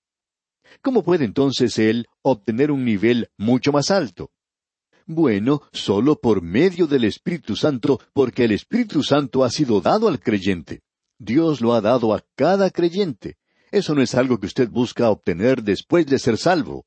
¿Cómo 0.81 1.03
puede 1.03 1.25
entonces 1.25 1.79
él 1.79 2.07
obtener 2.21 2.71
un 2.71 2.83
nivel 2.83 3.29
mucho 3.37 3.71
más 3.71 3.91
alto? 3.91 4.31
Bueno, 5.07 5.61
solo 5.71 6.15
por 6.19 6.41
medio 6.41 6.87
del 6.87 7.03
Espíritu 7.03 7.55
Santo, 7.55 7.99
porque 8.13 8.43
el 8.45 8.51
Espíritu 8.51 9.03
Santo 9.03 9.43
ha 9.43 9.49
sido 9.49 9.79
dado 9.79 10.07
al 10.07 10.19
creyente. 10.19 10.81
Dios 11.17 11.61
lo 11.61 11.73
ha 11.73 11.81
dado 11.81 12.13
a 12.13 12.23
cada 12.35 12.69
creyente. 12.71 13.37
Eso 13.71 13.93
no 13.95 14.01
es 14.01 14.15
algo 14.15 14.39
que 14.39 14.47
usted 14.47 14.69
busca 14.69 15.09
obtener 15.09 15.63
después 15.63 16.07
de 16.07 16.19
ser 16.19 16.37
salvo. 16.37 16.85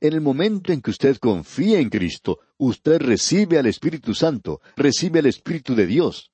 En 0.00 0.12
el 0.12 0.20
momento 0.20 0.72
en 0.72 0.80
que 0.80 0.90
usted 0.90 1.16
confía 1.18 1.78
en 1.80 1.88
Cristo, 1.88 2.40
usted 2.58 3.00
recibe 3.00 3.58
al 3.58 3.66
Espíritu 3.66 4.14
Santo, 4.14 4.60
recibe 4.76 5.20
al 5.20 5.26
Espíritu 5.26 5.74
de 5.74 5.86
Dios. 5.86 6.30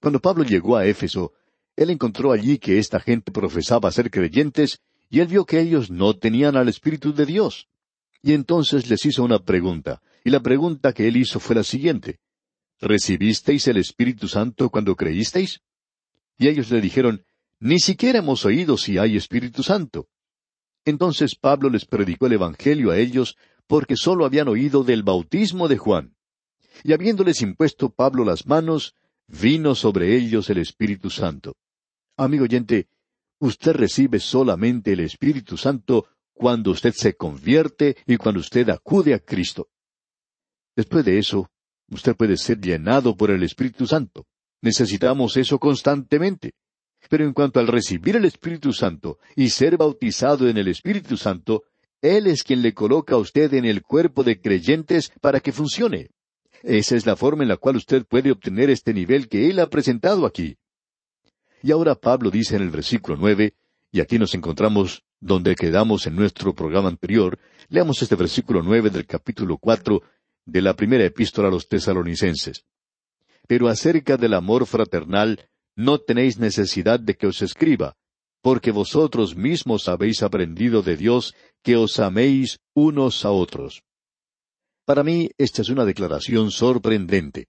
Cuando 0.00 0.20
Pablo 0.20 0.44
llegó 0.44 0.76
a 0.76 0.86
Éfeso, 0.86 1.32
él 1.76 1.90
encontró 1.90 2.32
allí 2.32 2.58
que 2.58 2.78
esta 2.78 3.00
gente 3.00 3.30
profesaba 3.30 3.92
ser 3.92 4.10
creyentes, 4.10 4.80
y 5.10 5.20
él 5.20 5.28
vio 5.28 5.44
que 5.44 5.60
ellos 5.60 5.90
no 5.90 6.16
tenían 6.16 6.56
al 6.56 6.68
Espíritu 6.68 7.14
de 7.14 7.26
Dios. 7.26 7.68
Y 8.22 8.32
entonces 8.32 8.90
les 8.90 9.04
hizo 9.06 9.22
una 9.22 9.38
pregunta, 9.38 10.02
y 10.24 10.30
la 10.30 10.40
pregunta 10.40 10.92
que 10.92 11.08
él 11.08 11.16
hizo 11.16 11.40
fue 11.40 11.56
la 11.56 11.62
siguiente. 11.62 12.18
¿Recibisteis 12.80 13.66
el 13.68 13.76
Espíritu 13.76 14.28
Santo 14.28 14.70
cuando 14.70 14.94
creísteis? 14.94 15.60
Y 16.36 16.48
ellos 16.48 16.70
le 16.70 16.80
dijeron, 16.80 17.24
Ni 17.60 17.80
siquiera 17.80 18.20
hemos 18.20 18.44
oído 18.44 18.76
si 18.76 18.98
hay 18.98 19.16
Espíritu 19.16 19.62
Santo. 19.62 20.08
Entonces 20.84 21.34
Pablo 21.34 21.70
les 21.70 21.84
predicó 21.84 22.26
el 22.26 22.34
Evangelio 22.34 22.90
a 22.90 22.98
ellos 22.98 23.36
porque 23.66 23.96
sólo 23.96 24.24
habían 24.24 24.48
oído 24.48 24.82
del 24.82 25.02
bautismo 25.02 25.68
de 25.68 25.76
Juan. 25.76 26.16
Y 26.84 26.92
habiéndoles 26.92 27.42
impuesto 27.42 27.90
Pablo 27.90 28.24
las 28.24 28.46
manos, 28.46 28.94
vino 29.26 29.74
sobre 29.74 30.16
ellos 30.16 30.48
el 30.50 30.58
Espíritu 30.58 31.10
Santo. 31.10 31.56
Amigo 32.16 32.44
oyente, 32.44 32.88
usted 33.38 33.72
recibe 33.72 34.18
solamente 34.18 34.92
el 34.92 35.00
Espíritu 35.00 35.56
Santo 35.56 36.06
cuando 36.32 36.70
usted 36.70 36.92
se 36.94 37.14
convierte 37.14 37.96
y 38.06 38.16
cuando 38.16 38.40
usted 38.40 38.68
acude 38.70 39.12
a 39.14 39.18
Cristo. 39.18 39.68
Después 40.74 41.04
de 41.04 41.18
eso, 41.18 41.50
usted 41.90 42.16
puede 42.16 42.36
ser 42.36 42.60
llenado 42.60 43.16
por 43.16 43.30
el 43.30 43.42
Espíritu 43.42 43.86
Santo. 43.86 44.26
Necesitamos 44.62 45.36
eso 45.36 45.58
constantemente. 45.58 46.52
Pero 47.08 47.24
en 47.24 47.32
cuanto 47.32 47.58
al 47.58 47.66
recibir 47.66 48.16
el 48.16 48.24
Espíritu 48.24 48.72
Santo 48.72 49.18
y 49.34 49.48
ser 49.48 49.76
bautizado 49.76 50.48
en 50.48 50.58
el 50.58 50.68
Espíritu 50.68 51.16
Santo, 51.16 51.64
Él 52.02 52.26
es 52.26 52.42
quien 52.42 52.62
le 52.62 52.74
coloca 52.74 53.14
a 53.14 53.18
usted 53.18 53.52
en 53.54 53.64
el 53.64 53.82
cuerpo 53.82 54.22
de 54.22 54.40
creyentes 54.40 55.10
para 55.20 55.40
que 55.40 55.52
funcione. 55.52 56.10
Esa 56.62 56.96
es 56.96 57.06
la 57.06 57.16
forma 57.16 57.44
en 57.44 57.48
la 57.48 57.56
cual 57.56 57.76
usted 57.76 58.04
puede 58.04 58.30
obtener 58.30 58.68
este 58.68 58.92
nivel 58.92 59.28
que 59.28 59.48
Él 59.48 59.58
ha 59.60 59.68
presentado 59.68 60.26
aquí. 60.26 60.56
Y 61.62 61.72
ahora 61.72 61.94
Pablo 61.94 62.30
dice 62.30 62.56
en 62.56 62.62
el 62.62 62.70
versículo 62.70 63.16
nueve, 63.18 63.54
y 63.90 64.00
aquí 64.00 64.18
nos 64.18 64.34
encontramos 64.34 65.02
donde 65.20 65.56
quedamos 65.56 66.06
en 66.06 66.14
nuestro 66.14 66.54
programa 66.54 66.88
anterior, 66.88 67.38
leamos 67.68 68.02
este 68.02 68.14
versículo 68.14 68.62
nueve 68.62 68.90
del 68.90 69.06
capítulo 69.06 69.56
cuatro 69.58 70.02
de 70.44 70.62
la 70.62 70.74
primera 70.74 71.04
epístola 71.04 71.48
a 71.48 71.50
los 71.50 71.68
tesalonicenses. 71.68 72.64
Pero 73.46 73.68
acerca 73.68 74.16
del 74.16 74.34
amor 74.34 74.66
fraternal, 74.66 75.48
no 75.78 75.98
tenéis 75.98 76.38
necesidad 76.38 76.98
de 76.98 77.14
que 77.14 77.28
os 77.28 77.40
escriba, 77.40 77.94
porque 78.42 78.72
vosotros 78.72 79.36
mismos 79.36 79.88
habéis 79.88 80.24
aprendido 80.24 80.82
de 80.82 80.96
Dios 80.96 81.36
que 81.62 81.76
os 81.76 82.00
améis 82.00 82.58
unos 82.74 83.24
a 83.24 83.30
otros. 83.30 83.84
Para 84.84 85.04
mí, 85.04 85.30
esta 85.38 85.62
es 85.62 85.68
una 85.68 85.84
declaración 85.84 86.50
sorprendente. 86.50 87.46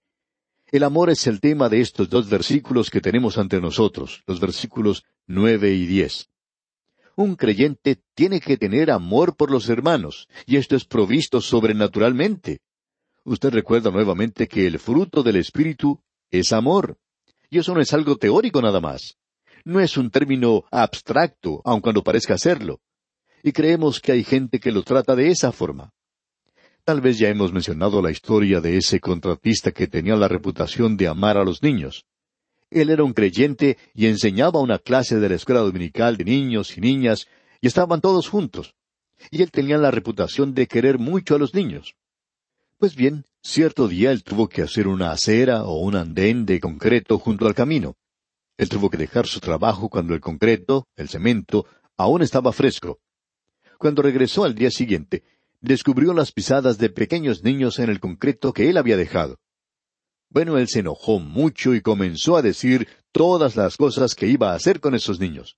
El 0.71 0.83
amor 0.83 1.09
es 1.09 1.25
el 1.25 1.39
tema 1.39 1.69
de 1.69 1.81
estos 1.81 2.07
dos 2.07 2.29
versículos 2.29 2.91
que 2.91 3.01
tenemos 3.01 3.39
ante 3.39 3.59
nosotros, 3.59 4.21
los 4.27 4.39
versículos 4.39 5.05
nueve 5.25 5.73
y 5.73 5.87
diez. 5.87 6.29
Un 7.15 7.35
creyente 7.35 7.97
tiene 8.13 8.39
que 8.39 8.57
tener 8.57 8.91
amor 8.91 9.35
por 9.35 9.49
los 9.49 9.67
hermanos, 9.69 10.27
y 10.45 10.57
esto 10.57 10.75
es 10.75 10.85
provisto 10.85 11.41
sobrenaturalmente. 11.41 12.59
Usted 13.23 13.49
recuerda 13.49 13.89
nuevamente 13.89 14.47
que 14.47 14.67
el 14.67 14.77
fruto 14.77 15.23
del 15.23 15.37
Espíritu 15.37 15.99
es 16.29 16.53
amor. 16.53 16.99
Y 17.49 17.59
eso 17.59 17.73
no 17.73 17.81
es 17.81 17.93
algo 17.93 18.15
teórico 18.15 18.61
nada 18.61 18.79
más. 18.79 19.17
No 19.65 19.79
es 19.79 19.97
un 19.97 20.09
término 20.09 20.63
abstracto, 20.71 21.61
aun 21.65 21.81
cuando 21.81 22.03
parezca 22.03 22.37
serlo. 22.37 22.79
Y 23.43 23.51
creemos 23.51 23.99
que 23.99 24.11
hay 24.11 24.23
gente 24.23 24.59
que 24.59 24.71
lo 24.71 24.83
trata 24.83 25.15
de 25.15 25.29
esa 25.29 25.51
forma. 25.51 25.93
Tal 26.83 27.01
vez 27.01 27.19
ya 27.19 27.29
hemos 27.29 27.53
mencionado 27.53 28.01
la 28.01 28.11
historia 28.11 28.61
de 28.61 28.77
ese 28.77 28.99
contratista 28.99 29.71
que 29.71 29.87
tenía 29.87 30.15
la 30.15 30.27
reputación 30.27 30.97
de 30.97 31.07
amar 31.07 31.37
a 31.37 31.43
los 31.43 31.61
niños. 31.61 32.05
Él 32.71 32.89
era 32.89 33.03
un 33.03 33.13
creyente 33.13 33.77
y 33.93 34.07
enseñaba 34.07 34.59
una 34.59 34.79
clase 34.79 35.19
de 35.19 35.29
la 35.29 35.35
escuela 35.35 35.61
dominical 35.61 36.17
de 36.17 36.25
niños 36.25 36.77
y 36.77 36.81
niñas, 36.81 37.27
y 37.61 37.67
estaban 37.67 38.01
todos 38.01 38.29
juntos. 38.29 38.75
Y 39.31 39.41
él 39.41 39.51
tenía 39.51 39.77
la 39.77 39.91
reputación 39.91 40.53
de 40.53 40.67
querer 40.67 40.99
mucho 40.99 41.35
a 41.35 41.39
los 41.39 41.53
niños. 41.53 41.95
Pues 42.79 42.95
bien, 42.95 43.25
cierto 43.43 43.89
día 43.89 44.09
él 44.13 44.23
tuvo 44.23 44.47
que 44.47 44.61
hacer 44.61 44.87
una 44.87 45.11
acera 45.11 45.63
o 45.65 45.81
un 45.81 45.97
andén 45.97 46.45
de 46.45 46.61
concreto 46.61 47.19
junto 47.19 47.45
al 47.45 47.53
camino. 47.53 47.97
Él 48.57 48.69
tuvo 48.69 48.89
que 48.89 48.95
dejar 48.95 49.27
su 49.27 49.41
trabajo 49.41 49.89
cuando 49.89 50.13
el 50.13 50.21
concreto, 50.21 50.87
el 50.95 51.09
cemento, 51.09 51.65
aún 51.97 52.21
estaba 52.21 52.53
fresco. 52.53 53.01
Cuando 53.77 54.01
regresó 54.01 54.45
al 54.45 54.55
día 54.55 54.71
siguiente, 54.71 55.25
descubrió 55.59 56.13
las 56.13 56.31
pisadas 56.31 56.77
de 56.77 56.89
pequeños 56.89 57.43
niños 57.43 57.79
en 57.79 57.89
el 57.89 57.99
concreto 57.99 58.53
que 58.53 58.69
él 58.69 58.77
había 58.77 58.95
dejado. 58.95 59.41
Bueno, 60.29 60.57
él 60.57 60.69
se 60.69 60.79
enojó 60.79 61.19
mucho 61.19 61.75
y 61.75 61.81
comenzó 61.81 62.37
a 62.37 62.41
decir 62.41 62.87
todas 63.11 63.57
las 63.57 63.75
cosas 63.75 64.15
que 64.15 64.27
iba 64.27 64.53
a 64.53 64.55
hacer 64.55 64.79
con 64.79 64.95
esos 64.95 65.19
niños. 65.19 65.57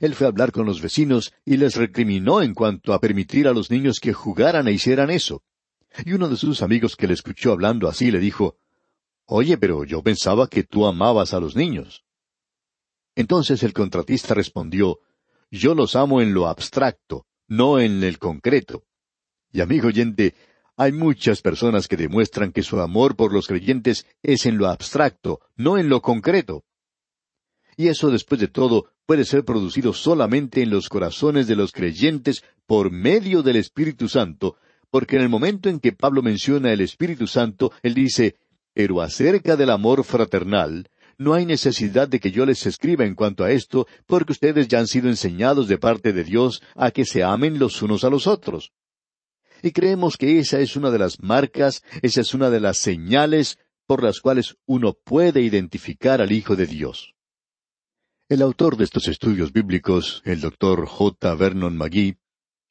Él 0.00 0.16
fue 0.16 0.26
a 0.26 0.30
hablar 0.30 0.50
con 0.50 0.66
los 0.66 0.82
vecinos 0.82 1.32
y 1.44 1.56
les 1.56 1.76
recriminó 1.76 2.42
en 2.42 2.52
cuanto 2.52 2.94
a 2.94 3.00
permitir 3.00 3.46
a 3.46 3.52
los 3.52 3.70
niños 3.70 4.00
que 4.00 4.12
jugaran 4.12 4.66
e 4.66 4.72
hicieran 4.72 5.08
eso. 5.08 5.44
Y 6.04 6.12
uno 6.12 6.28
de 6.28 6.36
sus 6.36 6.62
amigos 6.62 6.96
que 6.96 7.06
le 7.06 7.14
escuchó 7.14 7.52
hablando 7.52 7.88
así 7.88 8.10
le 8.10 8.18
dijo, 8.18 8.56
Oye, 9.26 9.56
pero 9.56 9.84
yo 9.84 10.02
pensaba 10.02 10.48
que 10.48 10.64
tú 10.64 10.86
amabas 10.86 11.34
a 11.34 11.40
los 11.40 11.56
niños. 11.56 12.04
Entonces 13.14 13.62
el 13.62 13.72
contratista 13.72 14.34
respondió, 14.34 15.00
Yo 15.50 15.74
los 15.74 15.96
amo 15.96 16.20
en 16.20 16.34
lo 16.34 16.48
abstracto, 16.48 17.26
no 17.46 17.78
en 17.78 18.02
el 18.02 18.18
concreto. 18.18 18.84
Y 19.52 19.60
amigo 19.60 19.88
oyente, 19.88 20.34
hay 20.76 20.92
muchas 20.92 21.42
personas 21.42 21.86
que 21.86 21.96
demuestran 21.96 22.52
que 22.52 22.62
su 22.62 22.80
amor 22.80 23.14
por 23.14 23.32
los 23.32 23.46
creyentes 23.46 24.06
es 24.22 24.46
en 24.46 24.56
lo 24.56 24.68
abstracto, 24.68 25.40
no 25.56 25.76
en 25.76 25.88
lo 25.88 26.00
concreto. 26.00 26.64
Y 27.76 27.88
eso, 27.88 28.10
después 28.10 28.40
de 28.40 28.48
todo, 28.48 28.90
puede 29.06 29.24
ser 29.24 29.44
producido 29.44 29.92
solamente 29.92 30.62
en 30.62 30.70
los 30.70 30.88
corazones 30.88 31.46
de 31.46 31.56
los 31.56 31.72
creyentes 31.72 32.42
por 32.66 32.90
medio 32.90 33.42
del 33.42 33.56
Espíritu 33.56 34.08
Santo, 34.08 34.56
porque 34.92 35.16
en 35.16 35.22
el 35.22 35.30
momento 35.30 35.70
en 35.70 35.80
que 35.80 35.92
Pablo 35.92 36.20
menciona 36.20 36.70
el 36.70 36.82
Espíritu 36.82 37.26
Santo, 37.26 37.72
él 37.82 37.94
dice, 37.94 38.36
pero 38.74 39.00
acerca 39.00 39.56
del 39.56 39.70
amor 39.70 40.04
fraternal, 40.04 40.90
no 41.16 41.32
hay 41.32 41.46
necesidad 41.46 42.08
de 42.08 42.20
que 42.20 42.30
yo 42.30 42.44
les 42.44 42.66
escriba 42.66 43.06
en 43.06 43.14
cuanto 43.14 43.42
a 43.42 43.52
esto, 43.52 43.86
porque 44.06 44.32
ustedes 44.32 44.68
ya 44.68 44.80
han 44.80 44.86
sido 44.86 45.08
enseñados 45.08 45.66
de 45.66 45.78
parte 45.78 46.12
de 46.12 46.24
Dios 46.24 46.62
a 46.74 46.90
que 46.90 47.06
se 47.06 47.22
amen 47.22 47.58
los 47.58 47.80
unos 47.80 48.04
a 48.04 48.10
los 48.10 48.26
otros. 48.26 48.72
Y 49.62 49.70
creemos 49.70 50.18
que 50.18 50.38
esa 50.38 50.60
es 50.60 50.76
una 50.76 50.90
de 50.90 50.98
las 50.98 51.22
marcas, 51.22 51.82
esa 52.02 52.20
es 52.20 52.34
una 52.34 52.50
de 52.50 52.60
las 52.60 52.76
señales 52.76 53.58
por 53.86 54.02
las 54.02 54.20
cuales 54.20 54.56
uno 54.66 54.92
puede 54.92 55.40
identificar 55.40 56.20
al 56.20 56.32
Hijo 56.32 56.54
de 56.54 56.66
Dios. 56.66 57.14
El 58.28 58.42
autor 58.42 58.76
de 58.76 58.84
estos 58.84 59.08
estudios 59.08 59.54
bíblicos, 59.54 60.20
el 60.26 60.42
doctor 60.42 60.84
J. 60.86 61.34
Vernon 61.34 61.78
McGee, 61.78 62.18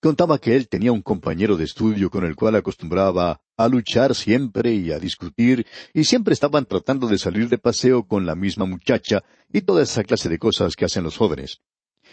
contaba 0.02 0.40
que 0.40 0.56
él 0.56 0.68
tenía 0.68 0.92
un 0.92 1.04
compañero 1.04 1.56
de 1.58 1.64
estudio 1.64 2.10
con 2.10 2.26
el 2.26 2.36
cual 2.36 2.56
acostumbraba 2.56 3.40
a 3.56 3.68
luchar 3.68 4.16
siempre 4.16 4.74
y 4.74 4.92
a 4.92 5.00
discutir, 5.00 5.68
y 5.94 6.04
siempre 6.06 6.34
estaban 6.34 6.66
tratando 6.66 7.08
de 7.08 7.20
salir 7.20 7.48
de 7.50 7.60
paseo 7.60 8.08
con 8.08 8.26
la 8.26 8.36
misma 8.36 8.66
muchacha 8.66 9.24
y 9.54 9.62
toda 9.62 9.84
esa 9.84 10.04
clase 10.04 10.28
de 10.28 10.40
cosas 10.40 10.76
que 10.76 10.86
hacen 10.86 11.04
los 11.04 11.18
jóvenes. 11.18 11.62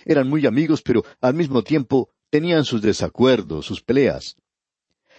Eran 0.05 0.29
muy 0.29 0.45
amigos, 0.45 0.83
pero 0.83 1.03
al 1.21 1.35
mismo 1.35 1.63
tiempo 1.63 2.11
tenían 2.31 2.65
sus 2.65 2.83
desacuerdos, 2.83 3.65
sus 3.65 3.83
peleas. 3.83 4.37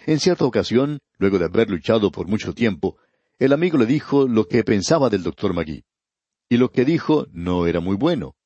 En 0.06 0.20
cierta 0.20 0.44
ocasión, 0.44 1.00
luego 1.18 1.38
de 1.38 1.46
haber 1.46 1.68
luchado 1.68 2.12
por 2.12 2.28
mucho 2.28 2.54
tiempo, 2.54 2.96
el 3.40 3.52
amigo 3.52 3.78
le 3.78 3.86
dijo 3.86 4.28
lo 4.28 4.46
que 4.46 4.62
pensaba 4.62 5.10
del 5.10 5.24
doctor 5.24 5.52
Magui. 5.54 5.84
Y 6.48 6.56
lo 6.56 6.70
que 6.70 6.84
dijo 6.84 7.26
no 7.32 7.66
era 7.66 7.80
muy 7.80 7.96
bueno. 7.96 8.36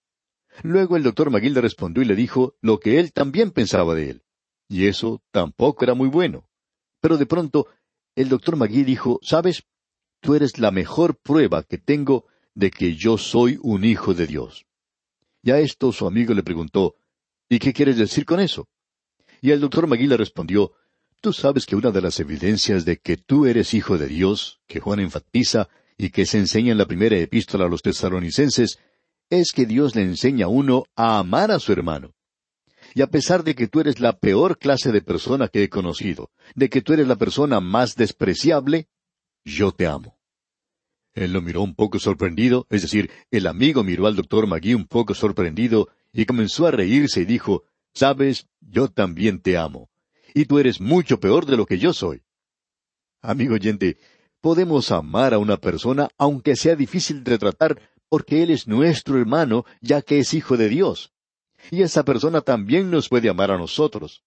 Luego 0.62 0.96
el 0.96 1.02
doctor 1.02 1.30
Magui 1.30 1.50
le 1.50 1.60
respondió 1.60 2.02
y 2.02 2.06
le 2.06 2.14
dijo 2.14 2.56
lo 2.60 2.78
que 2.78 3.00
él 3.00 3.12
también 3.12 3.50
pensaba 3.50 3.94
de 3.94 4.10
él. 4.10 4.22
Y 4.68 4.86
eso 4.86 5.22
tampoco 5.30 5.84
era 5.84 5.94
muy 5.94 6.08
bueno. 6.08 6.48
Pero 7.00 7.16
de 7.16 7.26
pronto, 7.26 7.66
el 8.14 8.28
doctor 8.28 8.56
Magui 8.56 8.84
dijo, 8.84 9.18
¿sabes? 9.22 9.64
Tú 10.20 10.34
eres 10.34 10.58
la 10.58 10.70
mejor 10.70 11.16
prueba 11.16 11.62
que 11.64 11.78
tengo 11.78 12.26
de 12.54 12.70
que 12.70 12.94
yo 12.94 13.18
soy 13.18 13.58
un 13.62 13.84
hijo 13.84 14.14
de 14.14 14.26
Dios. 14.26 14.64
Y 15.42 15.50
a 15.50 15.58
esto 15.58 15.92
su 15.92 16.06
amigo 16.06 16.32
le 16.32 16.42
preguntó, 16.42 16.94
¿y 17.48 17.58
qué 17.58 17.72
quieres 17.72 17.98
decir 17.98 18.24
con 18.24 18.40
eso? 18.40 18.68
Y 19.42 19.50
el 19.50 19.60
doctor 19.60 19.86
Magui 19.86 20.06
le 20.06 20.16
respondió, 20.16 20.72
Tú 21.24 21.32
sabes 21.32 21.64
que 21.64 21.74
una 21.74 21.90
de 21.90 22.02
las 22.02 22.20
evidencias 22.20 22.84
de 22.84 22.98
que 22.98 23.16
tú 23.16 23.46
eres 23.46 23.72
hijo 23.72 23.96
de 23.96 24.08
Dios, 24.08 24.60
que 24.66 24.78
Juan 24.78 25.00
enfatiza 25.00 25.70
y 25.96 26.10
que 26.10 26.26
se 26.26 26.36
enseña 26.36 26.72
en 26.72 26.76
la 26.76 26.84
primera 26.84 27.16
epístola 27.16 27.64
a 27.64 27.68
los 27.70 27.80
tesalonicenses, 27.80 28.78
es 29.30 29.52
que 29.52 29.66
Dios 29.66 29.94
le 29.94 30.02
enseña 30.02 30.46
a 30.46 30.48
uno 30.48 30.84
a 30.96 31.18
amar 31.18 31.50
a 31.50 31.58
su 31.58 31.72
hermano. 31.72 32.14
Y 32.94 33.02
a 33.02 33.08
pesar 33.08 33.42
de 33.42 33.54
que 33.54 33.66
tú 33.66 33.80
eres 33.80 33.98
la 33.98 34.18
peor 34.18 34.58
clase 34.58 34.92
de 34.92 35.02
persona 35.02 35.48
que 35.48 35.64
he 35.64 35.68
conocido, 35.68 36.30
de 36.54 36.68
que 36.68 36.80
tú 36.80 36.92
eres 36.92 37.08
la 37.08 37.16
persona 37.16 37.60
más 37.60 37.96
despreciable, 37.96 38.88
yo 39.44 39.72
te 39.72 39.86
amo. 39.86 40.18
Él 41.14 41.32
lo 41.32 41.42
miró 41.42 41.62
un 41.62 41.74
poco 41.74 41.98
sorprendido, 41.98 42.66
es 42.70 42.82
decir, 42.82 43.10
el 43.30 43.46
amigo 43.46 43.82
miró 43.84 44.06
al 44.06 44.16
doctor 44.16 44.46
Magui 44.46 44.74
un 44.74 44.86
poco 44.86 45.14
sorprendido 45.14 45.88
y 46.12 46.26
comenzó 46.26 46.66
a 46.66 46.70
reírse 46.70 47.22
y 47.22 47.24
dijo, 47.24 47.64
Sabes, 47.94 48.48
yo 48.60 48.88
también 48.88 49.40
te 49.40 49.56
amo 49.56 49.88
y 50.34 50.44
tú 50.46 50.58
eres 50.58 50.80
mucho 50.80 51.20
peor 51.20 51.46
de 51.46 51.56
lo 51.56 51.64
que 51.64 51.78
yo 51.78 51.92
soy. 51.92 52.22
Amigo 53.22 53.54
oyente, 53.54 53.96
podemos 54.40 54.90
amar 54.90 55.32
a 55.32 55.38
una 55.38 55.56
persona 55.56 56.08
aunque 56.18 56.56
sea 56.56 56.74
difícil 56.74 57.22
de 57.24 57.38
tratar 57.38 57.80
porque 58.14 58.44
Él 58.44 58.50
es 58.52 58.68
nuestro 58.68 59.18
hermano 59.18 59.64
ya 59.80 60.00
que 60.00 60.20
es 60.20 60.34
hijo 60.34 60.56
de 60.56 60.68
Dios. 60.68 61.10
Y 61.72 61.82
esa 61.82 62.04
persona 62.04 62.42
también 62.42 62.88
nos 62.88 63.08
puede 63.08 63.28
amar 63.28 63.50
a 63.50 63.58
nosotros. 63.58 64.22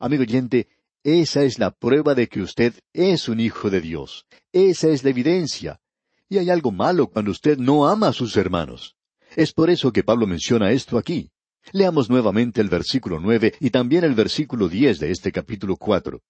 Amigo 0.00 0.22
oyente, 0.22 0.66
esa 1.04 1.44
es 1.44 1.60
la 1.60 1.70
prueba 1.70 2.16
de 2.16 2.26
que 2.26 2.42
usted 2.42 2.74
es 2.92 3.28
un 3.28 3.38
hijo 3.38 3.70
de 3.70 3.80
Dios. 3.82 4.26
Esa 4.50 4.88
es 4.88 5.04
la 5.04 5.10
evidencia. 5.10 5.80
Y 6.28 6.38
hay 6.38 6.50
algo 6.50 6.72
malo 6.72 7.06
cuando 7.06 7.30
usted 7.30 7.56
no 7.56 7.86
ama 7.86 8.08
a 8.08 8.12
sus 8.12 8.36
hermanos. 8.36 8.96
Es 9.36 9.52
por 9.52 9.70
eso 9.70 9.92
que 9.92 10.02
Pablo 10.02 10.26
menciona 10.26 10.72
esto 10.72 10.98
aquí. 10.98 11.30
Leamos 11.70 12.10
nuevamente 12.10 12.60
el 12.60 12.68
versículo 12.68 13.20
nueve 13.20 13.54
y 13.60 13.70
también 13.70 14.02
el 14.02 14.16
versículo 14.16 14.68
diez 14.68 14.98
de 14.98 15.12
este 15.12 15.30
capítulo 15.30 15.76
cuatro. 15.76 16.20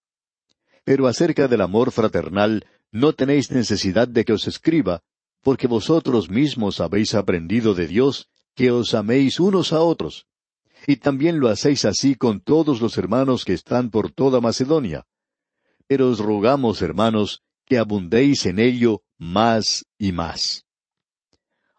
Pero 0.85 1.07
acerca 1.07 1.49
del 1.49 1.63
amor 1.63 1.93
fraternal, 1.93 2.67
no 2.93 3.15
tenéis 3.15 3.51
necesidad 3.51 4.07
de 4.07 4.27
que 4.27 4.35
os 4.35 4.47
escriba, 4.47 5.03
porque 5.43 5.67
vosotros 5.67 6.31
mismos 6.31 6.81
habéis 6.81 7.15
aprendido 7.15 7.75
de 7.75 7.87
Dios 7.87 8.29
que 8.55 8.71
os 8.71 8.95
améis 8.95 9.41
unos 9.41 9.73
a 9.73 9.81
otros. 9.81 10.27
Y 10.87 10.97
también 10.97 11.41
lo 11.41 11.49
hacéis 11.49 11.85
así 11.85 12.15
con 12.15 12.41
todos 12.41 12.81
los 12.81 12.97
hermanos 12.99 13.45
que 13.45 13.53
están 13.53 13.91
por 13.91 14.11
toda 14.13 14.41
Macedonia. 14.41 15.07
Pero 15.87 16.09
os 16.09 16.19
rogamos, 16.19 16.83
hermanos, 16.83 17.43
que 17.67 17.79
abundéis 17.79 18.47
en 18.47 18.59
ello 18.59 19.03
más 19.19 19.85
y 19.99 20.13
más. 20.13 20.65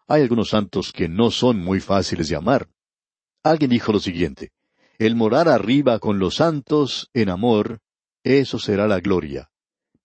Hay 0.06 0.22
algunos 0.22 0.50
santos 0.50 0.92
que 0.92 1.08
no 1.08 1.30
son 1.30 1.58
muy 1.58 1.80
fáciles 1.80 2.28
de 2.28 2.36
amar. 2.36 2.68
Alguien 3.42 3.70
dijo 3.70 3.92
lo 3.92 3.98
siguiente, 3.98 4.52
el 4.98 5.16
morar 5.16 5.48
arriba 5.48 5.98
con 5.98 6.18
los 6.18 6.36
santos 6.36 7.10
en 7.12 7.28
amor, 7.28 7.80
eso 8.22 8.58
será 8.58 8.86
la 8.86 9.00
gloria. 9.00 9.50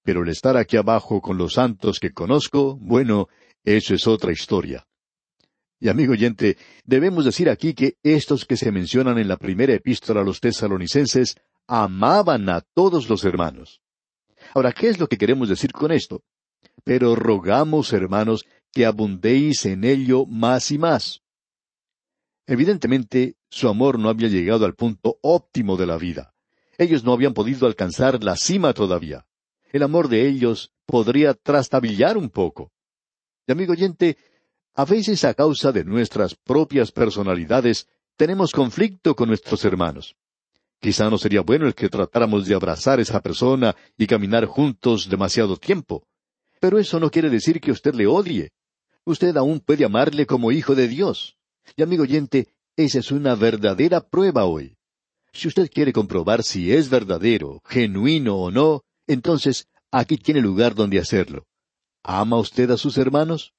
Pero 0.04 0.24
el 0.24 0.30
estar 0.30 0.58
aquí 0.58 0.78
abajo 0.78 1.22
con 1.22 1.38
los 1.38 1.54
santos 1.54 2.00
que 2.00 2.14
conozco, 2.14 2.78
bueno, 2.78 3.28
eso 3.76 3.94
es 3.94 4.08
otra 4.08 4.32
historia. 4.32 4.88
Y 5.78 5.90
amigo 5.90 6.14
oyente, 6.14 6.58
debemos 6.86 7.26
decir 7.26 7.50
aquí 7.50 7.74
que 7.74 7.98
estos 8.02 8.46
que 8.46 8.56
se 8.56 8.72
mencionan 8.72 9.18
en 9.18 9.28
la 9.28 9.36
primera 9.36 9.74
epístola 9.74 10.22
a 10.22 10.24
los 10.24 10.40
tesalonicenses 10.40 11.36
amaban 11.68 12.48
a 12.48 12.62
todos 12.62 13.10
los 13.10 13.26
hermanos. 13.26 13.82
Ahora, 14.56 14.72
¿qué 14.72 14.88
es 14.88 15.00
lo 15.00 15.08
que 15.08 15.18
queremos 15.18 15.50
decir 15.50 15.74
con 15.74 15.92
esto? 15.92 16.24
Pero 16.86 17.14
rogamos, 17.16 17.92
hermanos, 17.92 18.46
que 18.72 18.86
abundéis 18.86 19.66
en 19.66 19.84
ello 19.84 20.26
más 20.26 20.72
y 20.72 20.78
más. 20.78 21.22
Evidentemente, 22.46 23.36
su 23.50 23.68
amor 23.68 24.00
no 24.00 24.08
había 24.08 24.30
llegado 24.30 24.66
al 24.66 24.76
punto 24.76 25.20
óptimo 25.22 25.76
de 25.76 25.88
la 25.88 25.98
vida. 25.98 26.34
Ellos 26.78 27.04
no 27.04 27.12
habían 27.12 27.34
podido 27.34 27.68
alcanzar 27.68 28.24
la 28.24 28.38
cima 28.38 28.74
todavía. 28.74 29.28
El 29.74 29.84
amor 29.84 30.08
de 30.08 30.26
ellos 30.26 30.72
podría 30.86 31.34
trastabillar 31.34 32.18
un 32.18 32.30
poco. 32.30 32.72
Y 33.48 33.52
amigo 33.54 33.72
oyente, 33.72 34.18
a 34.76 34.84
veces 34.84 35.24
a 35.24 35.34
causa 35.34 35.72
de 35.72 35.86
nuestras 35.86 36.36
propias 36.36 36.92
personalidades 36.92 37.88
tenemos 38.18 38.52
conflicto 38.52 39.16
con 39.16 39.30
nuestros 39.30 39.64
hermanos. 39.64 40.16
Quizá 40.80 41.10
no 41.10 41.18
sería 41.18 41.42
bueno 41.42 41.66
el 41.66 41.74
que 41.74 41.88
tratáramos 41.88 42.46
de 42.46 42.54
abrazar 42.54 43.00
a 43.00 43.02
esa 43.02 43.22
persona 43.22 43.76
y 43.98 44.06
caminar 44.06 44.46
juntos 44.46 45.10
demasiado 45.10 45.56
tiempo. 45.56 46.06
Pero 46.60 46.78
eso 46.78 47.00
no 47.00 47.10
quiere 47.10 47.30
decir 47.30 47.62
que 47.62 47.72
usted 47.72 47.96
le 47.96 48.06
odie. 48.06 48.52
Usted 49.06 49.36
aún 49.38 49.62
puede 49.62 49.86
amarle 49.86 50.26
como 50.26 50.52
hijo 50.52 50.76
de 50.76 50.90
Dios. 50.90 51.38
Y 51.76 51.84
amigo 51.84 52.04
oyente, 52.04 52.50
esa 52.76 53.00
es 53.00 53.12
una 53.12 53.36
verdadera 53.36 54.02
prueba 54.02 54.46
hoy. 54.46 54.76
Si 55.32 55.48
usted 55.48 55.70
quiere 55.72 55.94
comprobar 55.94 56.44
si 56.44 56.74
es 56.74 56.90
verdadero, 56.90 57.62
genuino 57.66 58.36
o 58.36 58.52
no, 58.52 58.84
entonces 59.08 59.68
aquí 59.90 60.18
tiene 60.18 60.42
lugar 60.42 60.76
donde 60.76 61.00
hacerlo. 61.00 61.46
¿Ama 62.10 62.38
usted 62.40 62.72
a 62.72 62.78
sus 62.78 62.98
hermanos? 62.98 63.54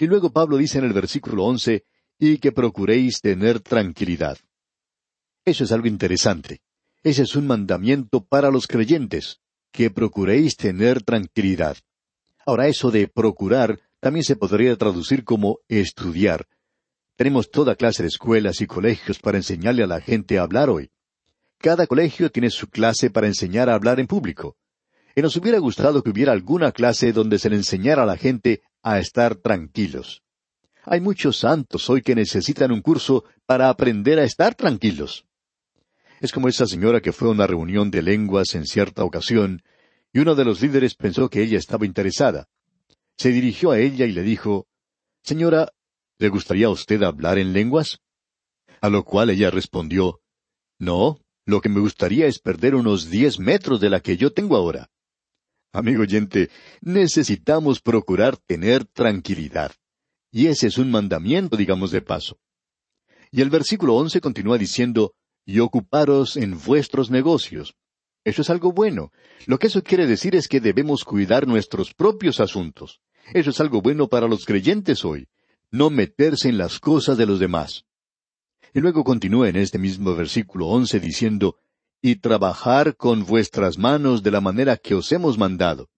Y 0.00 0.06
luego 0.06 0.30
Pablo 0.30 0.58
dice 0.58 0.76
en 0.76 0.84
el 0.84 0.92
versículo 0.92 1.44
once, 1.44 1.86
y 2.18 2.36
que 2.36 2.52
procuréis 2.52 3.22
tener 3.22 3.60
tranquilidad. 3.60 4.36
Eso 5.46 5.64
es 5.64 5.72
algo 5.72 5.86
interesante. 5.86 6.60
Ese 7.02 7.22
es 7.22 7.34
un 7.36 7.46
mandamiento 7.46 8.22
para 8.22 8.50
los 8.50 8.66
creyentes, 8.66 9.40
que 9.72 9.88
procuréis 9.88 10.56
tener 10.56 11.02
tranquilidad. 11.02 11.78
Ahora 12.44 12.68
eso 12.68 12.90
de 12.90 13.08
procurar 13.08 13.80
también 13.98 14.24
se 14.24 14.36
podría 14.36 14.76
traducir 14.76 15.24
como 15.24 15.60
estudiar. 15.66 16.46
Tenemos 17.16 17.50
toda 17.50 17.76
clase 17.76 18.02
de 18.02 18.08
escuelas 18.08 18.60
y 18.60 18.66
colegios 18.66 19.18
para 19.20 19.38
enseñarle 19.38 19.84
a 19.84 19.86
la 19.86 20.02
gente 20.02 20.38
a 20.38 20.42
hablar 20.42 20.68
hoy. 20.68 20.90
Cada 21.56 21.86
colegio 21.86 22.30
tiene 22.30 22.50
su 22.50 22.68
clase 22.68 23.08
para 23.08 23.26
enseñar 23.26 23.70
a 23.70 23.74
hablar 23.74 24.00
en 24.00 24.06
público. 24.06 24.58
Y 25.14 25.22
nos 25.22 25.36
hubiera 25.36 25.58
gustado 25.58 26.02
que 26.02 26.10
hubiera 26.10 26.32
alguna 26.32 26.72
clase 26.72 27.12
donde 27.12 27.38
se 27.38 27.50
le 27.50 27.56
enseñara 27.56 28.04
a 28.04 28.06
la 28.06 28.16
gente 28.16 28.62
a 28.82 28.98
estar 28.98 29.36
tranquilos. 29.36 30.22
Hay 30.84 31.00
muchos 31.00 31.38
santos 31.38 31.90
hoy 31.90 32.02
que 32.02 32.14
necesitan 32.14 32.72
un 32.72 32.80
curso 32.80 33.24
para 33.46 33.68
aprender 33.68 34.18
a 34.18 34.24
estar 34.24 34.54
tranquilos. 34.54 35.26
Es 36.20 36.32
como 36.32 36.48
esa 36.48 36.66
señora 36.66 37.00
que 37.00 37.12
fue 37.12 37.28
a 37.28 37.32
una 37.32 37.46
reunión 37.46 37.90
de 37.90 38.02
lenguas 38.02 38.54
en 38.54 38.66
cierta 38.66 39.04
ocasión, 39.04 39.62
y 40.12 40.20
uno 40.20 40.34
de 40.34 40.44
los 40.44 40.60
líderes 40.60 40.94
pensó 40.94 41.28
que 41.28 41.42
ella 41.42 41.58
estaba 41.58 41.86
interesada. 41.86 42.48
Se 43.16 43.30
dirigió 43.30 43.70
a 43.70 43.78
ella 43.78 44.06
y 44.06 44.12
le 44.12 44.22
dijo, 44.22 44.66
Señora, 45.22 45.72
¿le 46.18 46.28
gustaría 46.28 46.66
a 46.66 46.70
usted 46.70 47.02
hablar 47.02 47.38
en 47.38 47.52
lenguas? 47.52 48.00
A 48.80 48.88
lo 48.88 49.04
cual 49.04 49.30
ella 49.30 49.50
respondió, 49.50 50.20
No, 50.78 51.20
lo 51.44 51.60
que 51.60 51.68
me 51.68 51.80
gustaría 51.80 52.26
es 52.26 52.38
perder 52.38 52.74
unos 52.74 53.10
diez 53.10 53.38
metros 53.38 53.80
de 53.80 53.90
la 53.90 54.00
que 54.00 54.16
yo 54.16 54.32
tengo 54.32 54.56
ahora. 54.56 54.90
Amigo 55.72 56.02
oyente, 56.02 56.50
necesitamos 56.80 57.80
procurar 57.80 58.36
tener 58.36 58.84
tranquilidad. 58.84 59.72
Y 60.32 60.46
ese 60.46 60.66
es 60.66 60.78
un 60.78 60.90
mandamiento, 60.90 61.56
digamos 61.56 61.92
de 61.92 62.02
paso. 62.02 62.40
Y 63.30 63.40
el 63.40 63.50
versículo 63.50 63.94
once 63.94 64.20
continúa 64.20 64.58
diciendo, 64.58 65.14
y 65.44 65.60
ocuparos 65.60 66.36
en 66.36 66.58
vuestros 66.60 67.10
negocios. 67.10 67.76
Eso 68.24 68.42
es 68.42 68.50
algo 68.50 68.72
bueno. 68.72 69.12
Lo 69.46 69.58
que 69.58 69.68
eso 69.68 69.82
quiere 69.82 70.06
decir 70.06 70.34
es 70.34 70.48
que 70.48 70.60
debemos 70.60 71.04
cuidar 71.04 71.46
nuestros 71.46 71.94
propios 71.94 72.40
asuntos. 72.40 73.00
Eso 73.32 73.50
es 73.50 73.60
algo 73.60 73.80
bueno 73.80 74.08
para 74.08 74.26
los 74.26 74.44
creyentes 74.44 75.04
hoy. 75.04 75.28
No 75.70 75.88
meterse 75.88 76.48
en 76.48 76.58
las 76.58 76.80
cosas 76.80 77.16
de 77.16 77.26
los 77.26 77.38
demás. 77.38 77.86
Y 78.74 78.80
luego 78.80 79.04
continúa 79.04 79.48
en 79.48 79.56
este 79.56 79.78
mismo 79.78 80.14
versículo 80.16 80.66
once 80.66 80.98
diciendo, 80.98 81.56
y 82.02 82.16
trabajar 82.16 82.96
con 82.96 83.24
vuestras 83.24 83.78
manos 83.78 84.22
de 84.22 84.30
la 84.30 84.40
manera 84.40 84.76
que 84.76 84.94
os 84.94 85.12
hemos 85.12 85.38
mandado. 85.38 85.88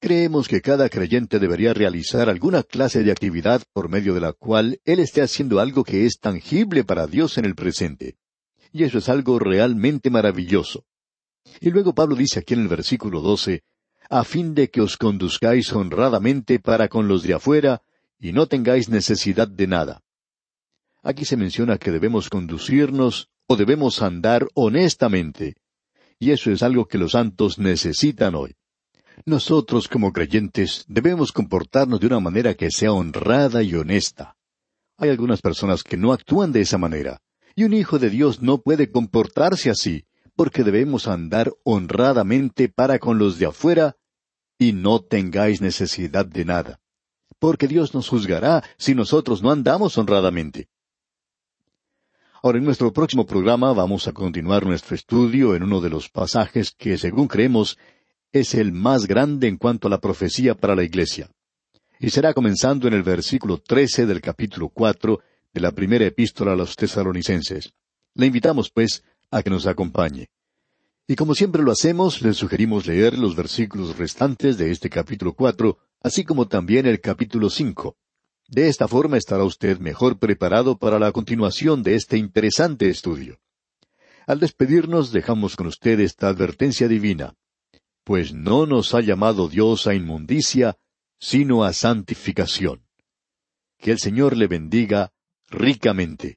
Creemos 0.00 0.48
que 0.48 0.60
cada 0.60 0.88
creyente 0.88 1.38
debería 1.38 1.74
realizar 1.74 2.28
alguna 2.28 2.62
clase 2.62 3.04
de 3.04 3.12
actividad 3.12 3.62
por 3.72 3.88
medio 3.88 4.14
de 4.14 4.20
la 4.20 4.32
cual 4.32 4.80
él 4.84 4.98
esté 4.98 5.22
haciendo 5.22 5.60
algo 5.60 5.84
que 5.84 6.06
es 6.06 6.18
tangible 6.18 6.82
para 6.82 7.06
Dios 7.06 7.38
en 7.38 7.44
el 7.44 7.54
presente 7.54 8.16
y 8.72 8.84
eso 8.84 8.98
es 8.98 9.08
algo 9.08 9.38
realmente 9.38 10.10
maravilloso. 10.10 10.84
Y 11.60 11.70
luego 11.70 11.94
Pablo 11.94 12.16
dice 12.16 12.40
aquí 12.40 12.54
en 12.54 12.60
el 12.60 12.68
versículo 12.68 13.20
doce, 13.20 13.62
a 14.08 14.24
fin 14.24 14.54
de 14.54 14.70
que 14.70 14.80
os 14.80 14.96
conduzcáis 14.96 15.72
honradamente 15.72 16.58
para 16.58 16.88
con 16.88 17.06
los 17.06 17.22
de 17.22 17.34
afuera, 17.34 17.82
y 18.18 18.32
no 18.32 18.46
tengáis 18.46 18.88
necesidad 18.88 19.48
de 19.48 19.66
nada. 19.66 20.02
Aquí 21.02 21.24
se 21.24 21.36
menciona 21.36 21.78
que 21.78 21.90
debemos 21.90 22.30
conducirnos 22.30 23.28
debemos 23.56 24.02
andar 24.02 24.46
honestamente. 24.54 25.56
Y 26.18 26.30
eso 26.30 26.50
es 26.50 26.62
algo 26.62 26.86
que 26.86 26.98
los 26.98 27.12
santos 27.12 27.58
necesitan 27.58 28.34
hoy. 28.34 28.54
Nosotros 29.24 29.88
como 29.88 30.12
creyentes 30.12 30.84
debemos 30.88 31.32
comportarnos 31.32 32.00
de 32.00 32.06
una 32.06 32.20
manera 32.20 32.54
que 32.54 32.70
sea 32.70 32.92
honrada 32.92 33.62
y 33.62 33.74
honesta. 33.74 34.36
Hay 34.96 35.10
algunas 35.10 35.42
personas 35.42 35.82
que 35.82 35.96
no 35.96 36.12
actúan 36.12 36.52
de 36.52 36.60
esa 36.60 36.78
manera. 36.78 37.20
Y 37.54 37.64
un 37.64 37.74
hijo 37.74 37.98
de 37.98 38.08
Dios 38.08 38.40
no 38.40 38.62
puede 38.62 38.90
comportarse 38.90 39.68
así, 39.68 40.06
porque 40.34 40.64
debemos 40.64 41.06
andar 41.06 41.52
honradamente 41.64 42.68
para 42.68 42.98
con 42.98 43.18
los 43.18 43.38
de 43.38 43.46
afuera, 43.46 43.96
y 44.58 44.72
no 44.72 45.00
tengáis 45.00 45.60
necesidad 45.60 46.24
de 46.24 46.44
nada, 46.44 46.80
porque 47.38 47.66
Dios 47.66 47.94
nos 47.94 48.08
juzgará 48.08 48.62
si 48.78 48.94
nosotros 48.94 49.42
no 49.42 49.50
andamos 49.50 49.98
honradamente. 49.98 50.68
Ahora, 52.44 52.58
en 52.58 52.64
nuestro 52.64 52.92
próximo 52.92 53.24
programa 53.24 53.72
vamos 53.72 54.08
a 54.08 54.12
continuar 54.12 54.66
nuestro 54.66 54.96
estudio 54.96 55.54
en 55.54 55.62
uno 55.62 55.80
de 55.80 55.88
los 55.88 56.08
pasajes 56.08 56.72
que, 56.76 56.98
según 56.98 57.28
creemos, 57.28 57.78
es 58.32 58.54
el 58.54 58.72
más 58.72 59.06
grande 59.06 59.46
en 59.46 59.56
cuanto 59.56 59.86
a 59.86 59.90
la 59.92 60.00
profecía 60.00 60.56
para 60.56 60.74
la 60.74 60.82
Iglesia. 60.82 61.30
Y 62.00 62.10
será 62.10 62.34
comenzando 62.34 62.88
en 62.88 62.94
el 62.94 63.04
versículo 63.04 63.58
trece 63.58 64.06
del 64.06 64.20
capítulo 64.20 64.70
cuatro 64.70 65.20
de 65.54 65.60
la 65.60 65.70
primera 65.70 66.04
epístola 66.04 66.54
a 66.54 66.56
los 66.56 66.74
tesaronicenses. 66.74 67.74
Le 68.14 68.26
invitamos, 68.26 68.70
pues, 68.70 69.04
a 69.30 69.44
que 69.44 69.50
nos 69.50 69.68
acompañe. 69.68 70.26
Y 71.06 71.14
como 71.14 71.36
siempre 71.36 71.62
lo 71.62 71.70
hacemos, 71.70 72.22
le 72.22 72.32
sugerimos 72.32 72.88
leer 72.88 73.16
los 73.16 73.36
versículos 73.36 73.96
restantes 73.96 74.58
de 74.58 74.72
este 74.72 74.90
capítulo 74.90 75.34
cuatro, 75.34 75.78
así 76.00 76.24
como 76.24 76.48
también 76.48 76.86
el 76.86 77.00
capítulo 77.00 77.50
cinco. 77.50 77.98
De 78.52 78.68
esta 78.68 78.86
forma 78.86 79.16
estará 79.16 79.44
usted 79.44 79.78
mejor 79.78 80.18
preparado 80.18 80.76
para 80.76 80.98
la 80.98 81.10
continuación 81.10 81.82
de 81.82 81.94
este 81.94 82.18
interesante 82.18 82.90
estudio. 82.90 83.40
Al 84.26 84.40
despedirnos 84.40 85.10
dejamos 85.10 85.56
con 85.56 85.68
usted 85.68 85.98
esta 86.00 86.28
advertencia 86.28 86.86
divina. 86.86 87.34
Pues 88.04 88.34
no 88.34 88.66
nos 88.66 88.92
ha 88.92 89.00
llamado 89.00 89.48
Dios 89.48 89.86
a 89.86 89.94
inmundicia, 89.94 90.76
sino 91.18 91.64
a 91.64 91.72
santificación. 91.72 92.86
Que 93.78 93.90
el 93.90 93.98
Señor 93.98 94.36
le 94.36 94.48
bendiga 94.48 95.14
ricamente. 95.48 96.36